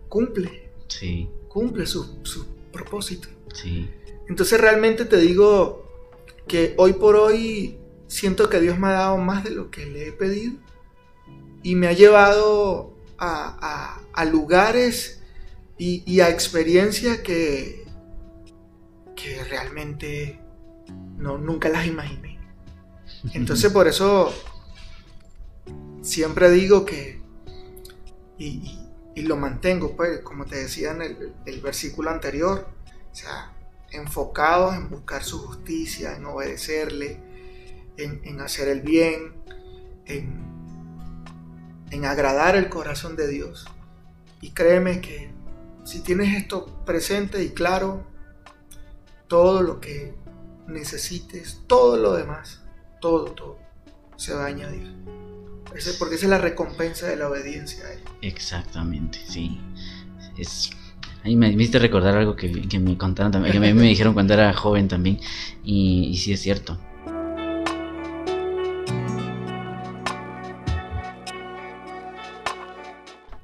[0.09, 0.70] cumple.
[0.88, 1.28] Sí.
[1.48, 3.28] Cumple su, su propósito.
[3.55, 3.90] Sí.
[4.28, 5.88] Entonces realmente te digo
[6.48, 7.78] que hoy por hoy
[8.09, 10.55] siento que Dios me ha dado más de lo que le he pedido
[11.62, 15.20] y me ha llevado a, lugares
[15.78, 17.84] y, a experiencias que,
[19.16, 20.40] que realmente
[21.16, 22.38] no, nunca las imaginé.
[23.34, 24.32] Entonces por eso
[26.02, 27.20] siempre digo que,
[28.38, 28.78] y,
[29.14, 32.66] lo mantengo, pues, como te decía en el, versículo anterior,
[33.12, 33.52] o sea,
[33.90, 37.20] enfocados en buscar su justicia, en obedecerle,
[37.98, 39.34] en, en hacer el bien,
[40.06, 40.41] en
[41.93, 43.66] en agradar el corazón de Dios.
[44.40, 45.30] Y créeme que
[45.84, 48.05] si tienes esto presente y claro,
[49.28, 50.14] todo lo que
[50.66, 52.62] necesites, todo lo demás,
[53.01, 53.59] todo, todo,
[54.16, 54.90] se va a añadir.
[55.99, 58.01] Porque esa es la recompensa de la obediencia a Él.
[58.22, 59.61] Exactamente, sí.
[60.36, 60.70] Es...
[61.24, 64.34] Ahí me me recordar algo que, que me contaron también, que me, me dijeron cuando
[64.34, 65.20] era joven también,
[65.62, 66.80] y, y sí es cierto.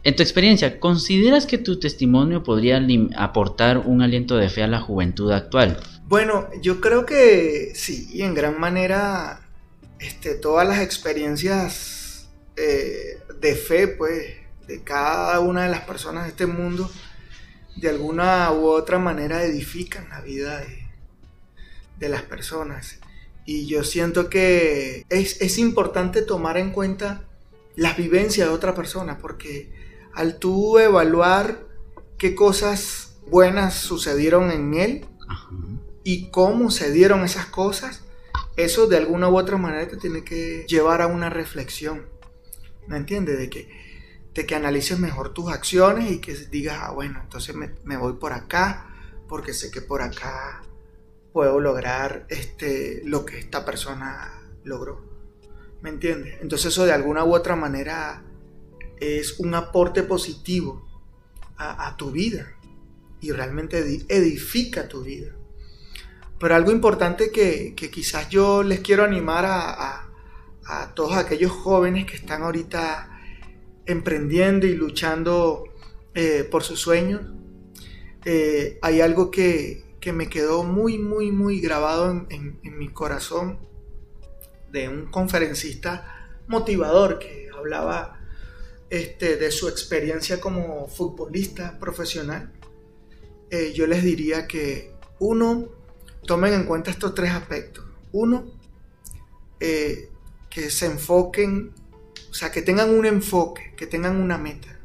[0.08, 2.82] En tu experiencia, ¿consideras que tu testimonio podría
[3.18, 5.78] aportar un aliento de fe a la juventud actual?
[6.06, 9.42] Bueno, yo creo que sí, y en gran manera,
[9.98, 14.28] este, todas las experiencias eh, de fe, pues,
[14.66, 16.90] de cada una de las personas de este mundo,
[17.76, 20.86] de alguna u otra manera edifican la vida de,
[21.98, 22.98] de las personas.
[23.44, 27.24] Y yo siento que es, es importante tomar en cuenta
[27.76, 29.76] las vivencias de otra persona, porque
[30.14, 31.66] al tú evaluar
[32.16, 35.08] qué cosas buenas sucedieron en él,
[36.08, 38.02] y cómo se dieron esas cosas,
[38.56, 42.06] eso de alguna u otra manera te tiene que llevar a una reflexión.
[42.86, 43.38] ¿Me entiendes?
[43.38, 43.68] De que,
[44.32, 48.14] de que analices mejor tus acciones y que digas, ah, bueno, entonces me, me voy
[48.14, 48.86] por acá,
[49.28, 50.62] porque sé que por acá
[51.34, 54.32] puedo lograr este, lo que esta persona
[54.64, 55.04] logró.
[55.82, 56.38] ¿Me entiendes?
[56.40, 58.24] Entonces eso de alguna u otra manera
[59.00, 60.86] es un aporte positivo
[61.56, 62.54] a, tu vida
[63.20, 65.34] y realmente edi- edifica tu vida.
[66.38, 70.08] Pero algo importante que, quizás yo les quiero animar a,
[70.66, 73.10] a- todos aquellos jóvenes que están ahorita
[73.86, 75.64] emprendiendo y luchando
[76.14, 77.22] eh, por sus sueños,
[78.24, 83.58] eh, hay algo que, que me quedó muy, muy, muy grabado en mi corazón
[84.70, 88.17] de un conferencista motivador que hablaba
[88.90, 92.52] este, de su experiencia como futbolista profesional.
[93.50, 95.68] Eh, yo les diría que uno,
[96.26, 97.84] tomen en cuenta estos tres aspectos.
[98.12, 98.46] Uno,
[99.60, 100.10] eh,
[100.48, 101.72] que se enfoquen,
[102.30, 104.78] o sea, que tengan un enfoque, que tengan una meta.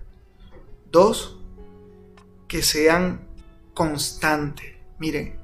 [0.92, 1.40] Dos,
[2.48, 3.28] que sean
[3.74, 4.76] constantes.
[5.00, 5.38] Miren,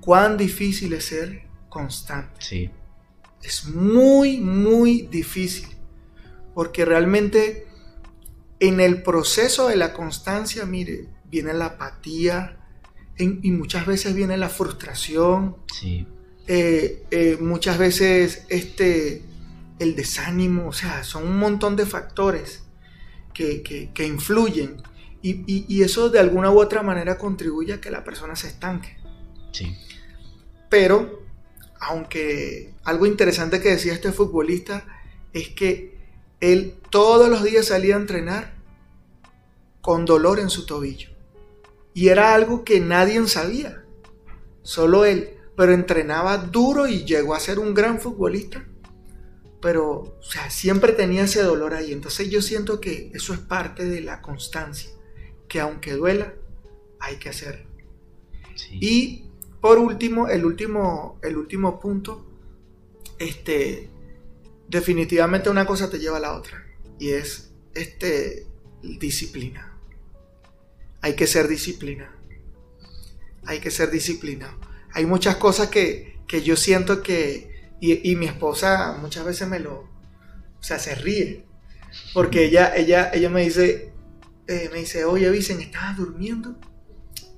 [0.00, 2.40] cuán difícil es ser constante.
[2.40, 2.70] Sí,
[3.42, 5.68] Es muy, muy difícil.
[6.54, 7.66] Porque realmente
[8.60, 12.56] en el proceso de la constancia, mire, viene la apatía
[13.16, 16.06] en- y muchas veces viene la frustración, sí,
[16.46, 19.22] eh, eh, muchas veces este,
[19.78, 22.62] el desánimo, o sea, son un montón de factores
[23.34, 24.76] que, que- que influyen
[25.22, 28.48] y, y- y eso de alguna u otra manera contribuye a que la persona se
[28.48, 28.96] estanque.
[29.52, 29.74] sí.
[30.68, 31.22] Pero,
[31.80, 34.84] aunque algo interesante que decía este futbolista
[35.32, 35.98] es que
[36.40, 38.54] él todos los días salía a entrenar
[39.80, 41.10] con dolor en su tobillo.
[41.94, 43.84] Y era algo que nadie sabía,
[44.62, 45.36] solo él.
[45.56, 48.64] Pero entrenaba duro y llegó a ser un gran futbolista.
[49.60, 51.92] Pero, o sea, siempre tenía ese dolor ahí.
[51.92, 54.90] Entonces yo siento que eso es parte de la constancia.
[55.48, 56.34] Que aunque duela,
[56.98, 57.66] hay que hacerlo.
[58.54, 58.78] sí.
[58.80, 59.30] Y
[59.60, 62.24] por último, el último, el último punto,
[63.18, 63.90] este,
[64.70, 66.64] definitivamente una cosa te lleva a la otra
[66.98, 68.46] y es este,
[68.82, 69.76] disciplina.
[71.02, 72.14] Hay que ser disciplina.
[73.46, 74.58] Hay que ser disciplinado.
[74.92, 79.58] Hay muchas cosas que, que yo siento que, y, y mi esposa muchas veces me
[79.58, 81.46] lo, o sea, se ríe,
[82.12, 83.92] porque ella, ella, ella me dice,
[84.46, 86.56] eh, me dice, oye, Vicen, ¿estabas durmiendo?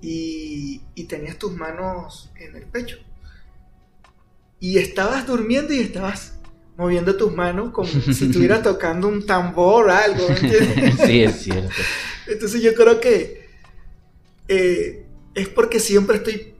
[0.02, 2.98] y, y tenías tus manos en el pecho.
[4.58, 6.34] Y estabas durmiendo y estabas
[6.82, 10.28] moviendo tus manos como si estuvieras tocando un tambor o algo.
[10.28, 10.94] ¿me entiendes?
[11.06, 11.70] sí, es cierto.
[12.26, 13.48] Entonces yo creo que
[14.48, 16.54] eh, es porque siempre estoy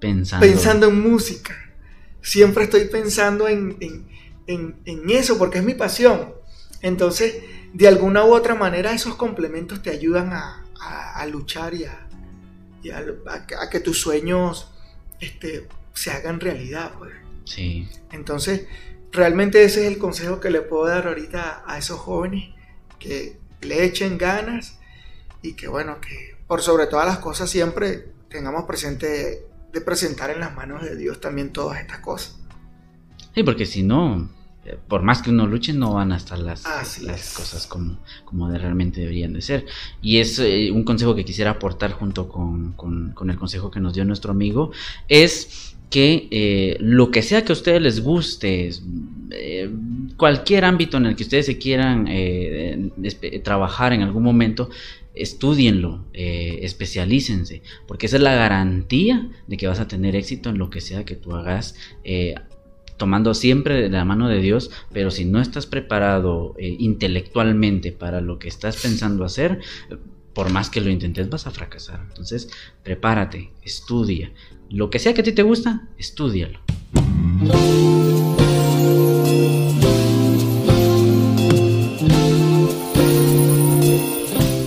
[0.00, 0.46] Pensando.
[0.46, 1.54] pensando en música.
[2.22, 4.08] Siempre estoy pensando en, en-
[4.46, 6.34] en- en eso porque es mi pasión.
[6.82, 7.34] Entonces,
[7.72, 12.06] de alguna u otra manera, esos complementos te ayudan a, a- a luchar y, a,
[12.82, 14.70] y a- a que- a que tus sueños
[15.20, 16.92] este, se hagan realidad.
[16.98, 17.12] Pues.
[17.44, 18.66] Sí, Entonces,
[19.12, 22.50] realmente ese es el consejo que le puedo dar ahorita a esos jóvenes,
[22.98, 24.78] que le echen ganas
[25.42, 30.40] y que bueno, que por sobre todas las cosas siempre tengamos presente de presentar en
[30.40, 32.36] las manos de Dios también todas estas cosas.
[33.34, 34.28] Sí, porque si no,
[34.64, 37.34] eh, por más que uno luche, no van a estar las, las es.
[37.34, 39.66] cosas como, como de realmente deberían de ser.
[40.02, 43.80] Y es eh, un consejo que quisiera aportar junto con, con- con el consejo que
[43.80, 44.72] nos dio nuestro amigo,
[45.08, 48.70] es que eh, lo que sea que a ustedes les guste,
[49.30, 49.70] eh,
[50.16, 52.90] cualquier ámbito en el que ustedes se quieran eh,
[53.42, 54.68] trabajar en algún momento,
[55.14, 60.70] estudienlo, especialícense, porque esa es la garantía de que vas a tener éxito en lo
[60.70, 61.74] que sea que tú hagas
[62.96, 68.48] tomando siempre la mano de Dios, pero si no estás preparado intelectualmente para lo que
[68.48, 69.60] estás pensando hacer,
[70.38, 71.98] por más que lo intentes vas a fracasar.
[72.10, 72.48] Entonces,
[72.84, 74.30] prepárate, estudia.
[74.70, 76.60] Lo que sea que a ti te gusta, estudialo.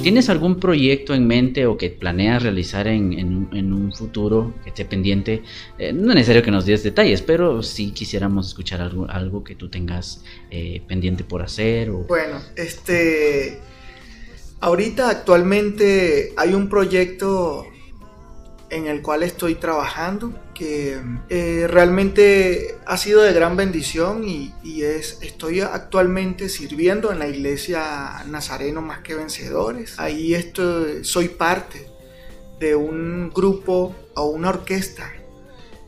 [0.03, 5.41] ¿Tienes algún proyecto en mente o que planeas realizar en, un futuro que esté pendiente?
[5.79, 9.69] Eh, no es necesario que nos des detalles, pero sí quisiéramos escuchar algo, que tú
[9.69, 11.91] tengas eh, pendiente por hacer.
[11.91, 13.70] Bueno, este
[14.61, 17.65] Ahorita actualmente hay un proyecto
[18.69, 24.53] en el cual estoy trabajando que eh, realmente ha sido de gran bendición y,
[24.83, 29.99] es estoy actualmente sirviendo en la iglesia Nazareno más que vencedores.
[29.99, 31.87] Ahí estoy, soy parte
[32.59, 35.11] de un grupo o una orquesta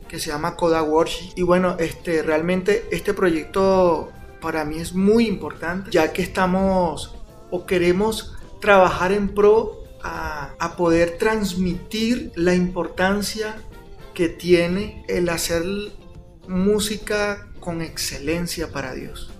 [0.08, 1.30] que se llama Coda Worship.
[1.36, 4.10] Y bueno este realmente este proyecto
[4.40, 7.14] para mí es muy importante ya que estamos
[7.50, 8.34] o queremos
[8.64, 13.56] trabajar en pro a, poder transmitir la importancia
[14.14, 15.62] que tiene el hacer
[16.48, 19.30] música con excelencia para Dios.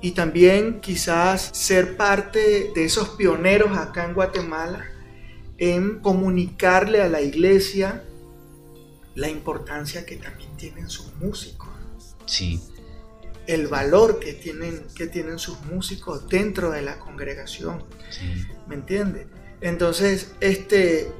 [0.00, 4.86] Y también quizás ser parte de esos pioneros acá en Guatemala
[5.58, 8.02] en comunicarle a la iglesia
[9.14, 11.68] la importancia que también tienen sus músicos.
[12.24, 12.62] Sí
[13.46, 17.84] el valor que tienen, que tienen sus músicos dentro de la congregación.
[18.66, 19.26] ¿Me entiendes?
[19.60, 21.10] Entonces, este,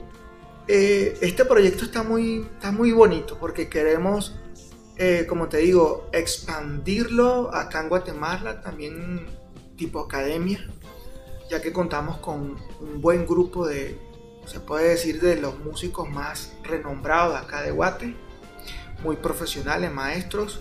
[0.68, 4.36] eh, este proyecto está muy, está muy bonito porque queremos,
[4.96, 9.26] eh, como te digo, expandirlo acá en Guatemala, también
[9.76, 10.66] tipo academia,
[11.50, 13.98] ya que contamos con un buen grupo de,
[14.46, 18.14] se puede decir, de los músicos más renombrados acá de Guate,
[19.02, 20.60] muy profesionales, maestros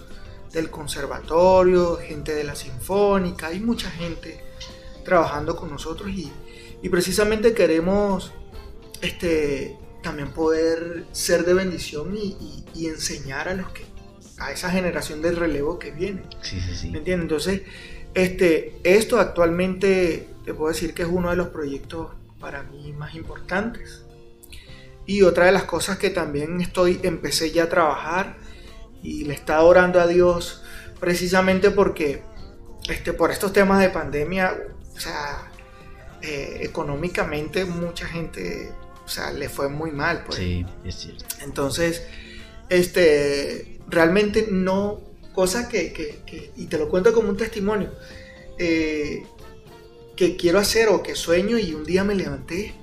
[0.54, 4.40] del conservatorio, gente de la sinfónica, hay mucha gente
[5.04, 6.32] trabajando con nosotros y,
[6.90, 8.34] precisamente queremos
[9.02, 13.86] este, también poder ser de bendición y, enseñar a los que
[14.40, 16.24] a esa generación del relevo que viene.
[16.42, 16.90] Sí, sí, sí.
[16.90, 17.24] ¿Me entiendes?
[17.24, 17.62] Entonces,
[18.14, 23.16] este, esto actualmente te puedo decir que es uno de los proyectos para mí más
[23.16, 24.04] importantes.
[25.06, 28.38] Y otra de las cosas que también estoy, empecé ya a trabajar
[29.04, 30.64] y le está orando a Dios
[31.00, 32.24] precisamente porque
[32.90, 34.58] este, por estos temas de pandemia,
[34.96, 35.52] o sea,
[36.22, 38.72] eh, económicamente mucha gente,
[39.06, 40.24] o sea, le fue muy mal.
[40.26, 40.40] Pues.
[40.40, 41.26] Sí, es cierto.
[41.42, 42.04] Entonces,
[42.70, 45.02] este, realmente no,
[45.34, 47.92] cosa que, que, y te lo cuento como un testimonio,
[48.58, 49.24] eh,
[50.16, 52.76] que quiero hacer o que sueño y un día me levanté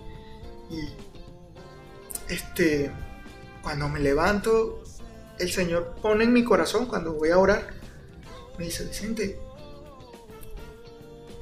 [0.71, 2.91] y, este,
[3.63, 4.83] cuando me levanto,
[5.41, 7.71] el Señor pone en mi corazón cuando voy a orar,
[8.59, 9.41] me dice, Vicente,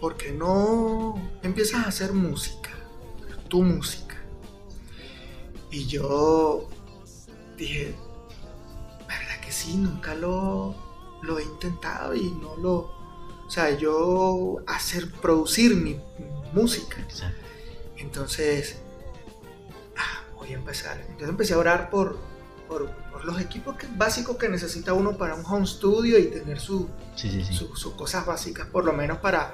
[0.01, 2.71] ¿por qué no empiezas a hacer música?
[3.49, 4.17] Tu música.
[5.71, 6.69] Y yo
[7.57, 7.95] dije,
[9.01, 9.77] ¿verdad que sí?
[9.77, 10.77] Nunca lo,
[11.23, 12.97] lo he intentado y no lo...
[13.47, 16.01] O sea, yo hacer, producir mi
[16.53, 16.99] música.
[17.97, 18.77] Entonces,
[19.97, 21.01] ah, voy a empezar.
[21.01, 22.19] Entonces empecé a orar por,
[22.69, 22.89] por,
[23.25, 26.87] los equipos básicos que necesita uno para un home studio y tener sus
[27.97, 29.53] cosas básicas, por lo menos para,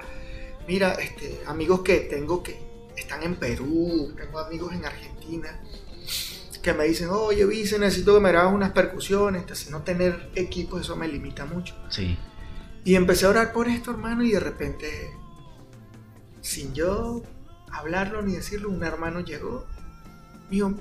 [0.69, 2.61] mira, este, amigos que tengo que
[2.97, 5.61] están en Perú, tengo amigos en Argentina,
[6.63, 10.81] que me dicen, oye, Vice, necesito que me hagas unas percusiones, si no tener equipos,
[10.81, 11.75] eso me limita mucho.
[11.91, 12.19] Sí.
[12.85, 15.13] Y empecé a orar por esto, hermano, y de repente,
[16.41, 17.23] sin yo
[17.71, 19.67] hablarlo ni decirlo, un hermano llegó,
[20.51, 20.75] dijo,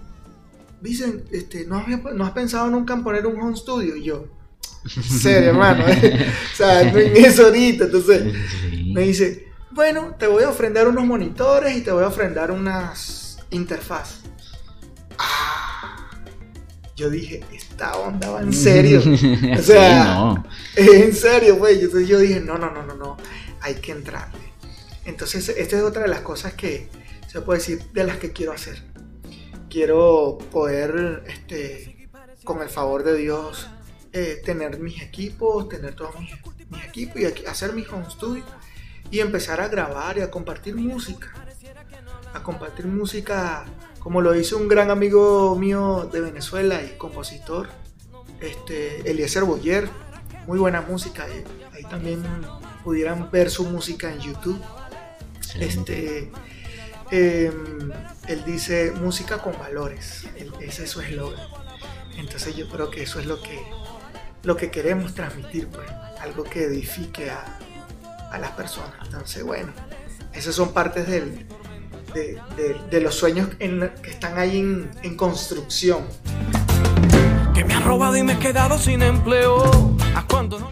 [0.84, 3.95] dicen, este, ¿no, has, pensado nunca en poner un home studio?
[3.95, 4.27] Y yo,
[4.88, 5.86] serio, hermano,
[6.53, 7.86] o sea, en eso ahorita.
[7.86, 8.34] Entonces,
[8.93, 13.39] me dice, bueno, te voy a ofrendar unos monitores y te voy a ofrendar unas
[13.49, 14.19] interfaz.
[15.17, 16.09] Ah,
[16.95, 19.01] yo dije, esta onda va en serio.
[19.57, 20.43] O sea,
[20.75, 21.79] en serio, güey.
[21.79, 23.17] Entonces yo dije, no, no, no, no, no,
[23.61, 24.53] hay que entrarle.
[25.05, 26.89] Entonces, esta es otra de las cosas que
[27.27, 28.92] se puede decir de las que quiero hacer
[29.74, 32.07] quiero poder, este,
[32.43, 33.67] con el favor de Dios,
[34.11, 36.32] eh, tener mis equipos, tener todos mis,
[36.86, 38.43] equipos y hacer mi home studio
[39.09, 41.34] y empezar a grabar y a compartir música.
[42.36, 43.65] A compartir música
[43.97, 47.69] como lo hizo un gran amigo mío de Venezuela y compositor,
[48.41, 49.89] este, Eliezer Boyer,
[50.45, 52.21] muy buena música, eh, ahí también
[52.84, 54.61] pudieran ver su música en YouTube.
[55.59, 56.32] Este,
[57.14, 57.91] em,
[58.28, 60.26] él dice música con valores,
[60.59, 61.45] ese es su eslogan.
[62.18, 63.61] Entonces yo creo que eso es lo que,
[64.43, 65.88] lo que queremos transmitir, pues,
[66.22, 67.59] algo que edifique a,
[68.39, 68.95] las personas.
[69.05, 69.72] Entonces, bueno,
[70.34, 71.45] esas son partes del,
[72.16, 76.03] de, los sueños que están ahí en, en construcción
[77.53, 79.92] que me ha robado y me he quedado sin empleo.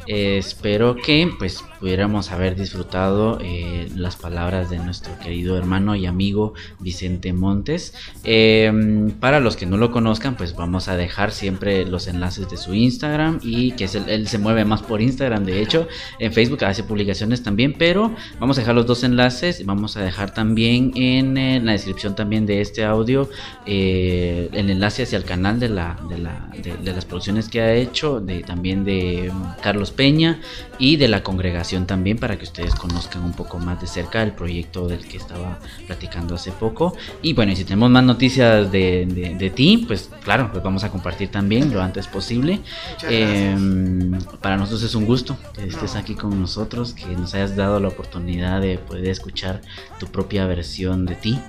[0.08, 6.54] Espero que pues pudiéramos haber disfrutado eh, las palabras de nuestro querido hermano y amigo
[6.80, 7.94] Vicente Montes.
[8.24, 12.58] Em, para los que no lo conozcan, pues vamos a dejar siempre los enlaces de
[12.58, 15.88] su Instagram y que él se mueve más por Instagram, de hecho,
[16.20, 20.34] en Facebook hace publicaciones también, pero vamos a dejar los dos enlaces vamos a dejar
[20.34, 23.30] también en, la descripción también de este audio
[23.66, 28.84] eh, el enlace hacia el canal de de, las producciones que ha hecho, de, también
[28.84, 29.30] de
[29.61, 30.39] Carlos Peña
[30.79, 34.32] y de la congregación también para que ustedes conozcan un poco más de cerca el
[34.32, 36.95] proyecto del que estaba platicando hace poco.
[37.21, 41.29] Y bueno, y si tenemos más noticias de, ti, pues claro, pues vamos a compartir
[41.29, 42.61] también lo antes posible.
[43.07, 47.79] Em, para nosotros es un gusto que estés aquí con nosotros, que nos hayas dado
[47.79, 49.61] la oportunidad de poder escuchar
[49.99, 51.39] tu propia versión de ti.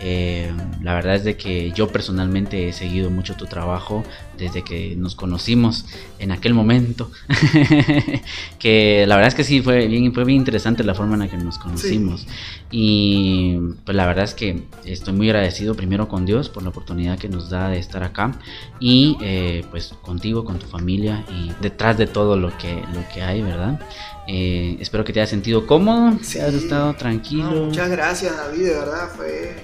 [0.00, 4.04] Eh, la verdad es de que yo personalmente he seguido mucho tu trabajo
[4.38, 5.86] desde que nos conocimos
[6.18, 7.10] en aquel momento.
[8.58, 11.28] que la verdad es que sí, fue bien, fue bien interesante la forma en la
[11.28, 12.26] que nos conocimos.
[12.70, 17.18] Y pues la verdad es que estoy muy agradecido primero con Dios por la oportunidad
[17.18, 18.32] que nos da de estar acá
[18.80, 23.22] y eh, pues contigo, con tu familia y detrás de todo lo que, lo que
[23.22, 23.80] hay, ¿verdad?
[24.26, 27.66] Eh, espero que te hayas sentido cómodo, que hayas estado tranquilo.
[27.66, 29.56] muchas gracias David, de verdad fue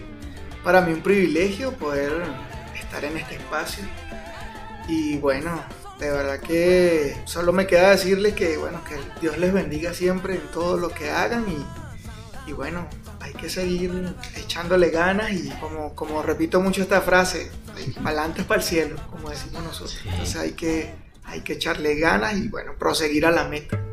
[0.64, 2.12] para mí un privilegio poder
[2.74, 3.84] estar en este espacio.
[4.88, 5.62] Y bueno,
[5.98, 10.46] de verdad que solo me queda decirles que bueno, que Dios les bendiga siempre en
[10.48, 11.46] todo lo que hagan
[12.46, 12.86] y, bueno,
[13.20, 17.50] hay que seguir echándole ganas y como, como repito mucho esta frase,
[18.04, 19.98] adelante es para el cielo, como decimos nosotros.
[20.04, 23.83] Entonces hay que, hay que echarle ganas y bueno, proseguir a la meta.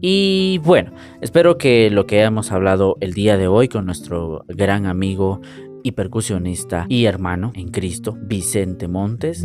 [0.00, 4.86] Y bueno, espero que lo que hemos hablado el día de hoy con nuestro gran
[4.86, 5.40] amigo
[5.82, 9.44] y percusionista y hermano en Cristo, Vicente Montes,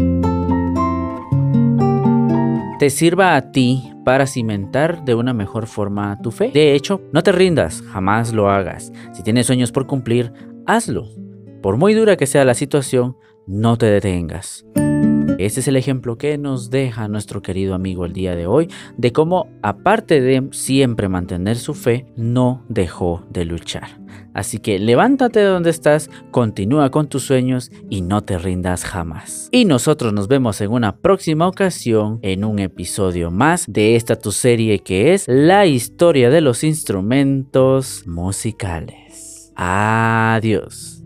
[2.80, 6.52] te sirva a ti para cimentar de una mejor forma tu fe.
[6.54, 8.92] De hecho, no te rindas, jamás lo hagas.
[9.14, 10.32] Si tienes sueños por cumplir,
[10.66, 11.08] hazlo.
[11.62, 14.66] Por muy dura que sea la situación, no te detengas.
[15.38, 19.12] Este es el ejemplo que nos deja nuestro querido amigo el día de hoy de
[19.12, 24.00] cómo, aparte de siempre mantener su fe, no dejó de luchar.
[24.34, 29.50] Así que levántate de donde estás, continúa con tus sueños y no te rindas jamás.
[29.52, 34.32] Y nosotros nos vemos en una próxima ocasión en un episodio más de esta tu
[34.32, 39.52] serie que es la historia de los instrumentos musicales.
[39.56, 41.04] Adiós.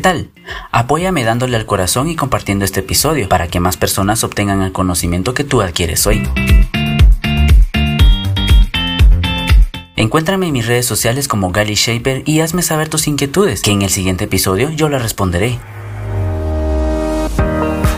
[0.00, 0.30] Tal?
[0.72, 5.34] Apóyame dándole al corazón y compartiendo este episodio para que más personas obtengan el conocimiento
[5.34, 6.28] que tú adquieres hoy.
[9.96, 13.82] Encuéntrame en mis redes sociales como Gali Shaper y hazme saber tus inquietudes, que en
[13.82, 15.58] el siguiente episodio yo las responderé.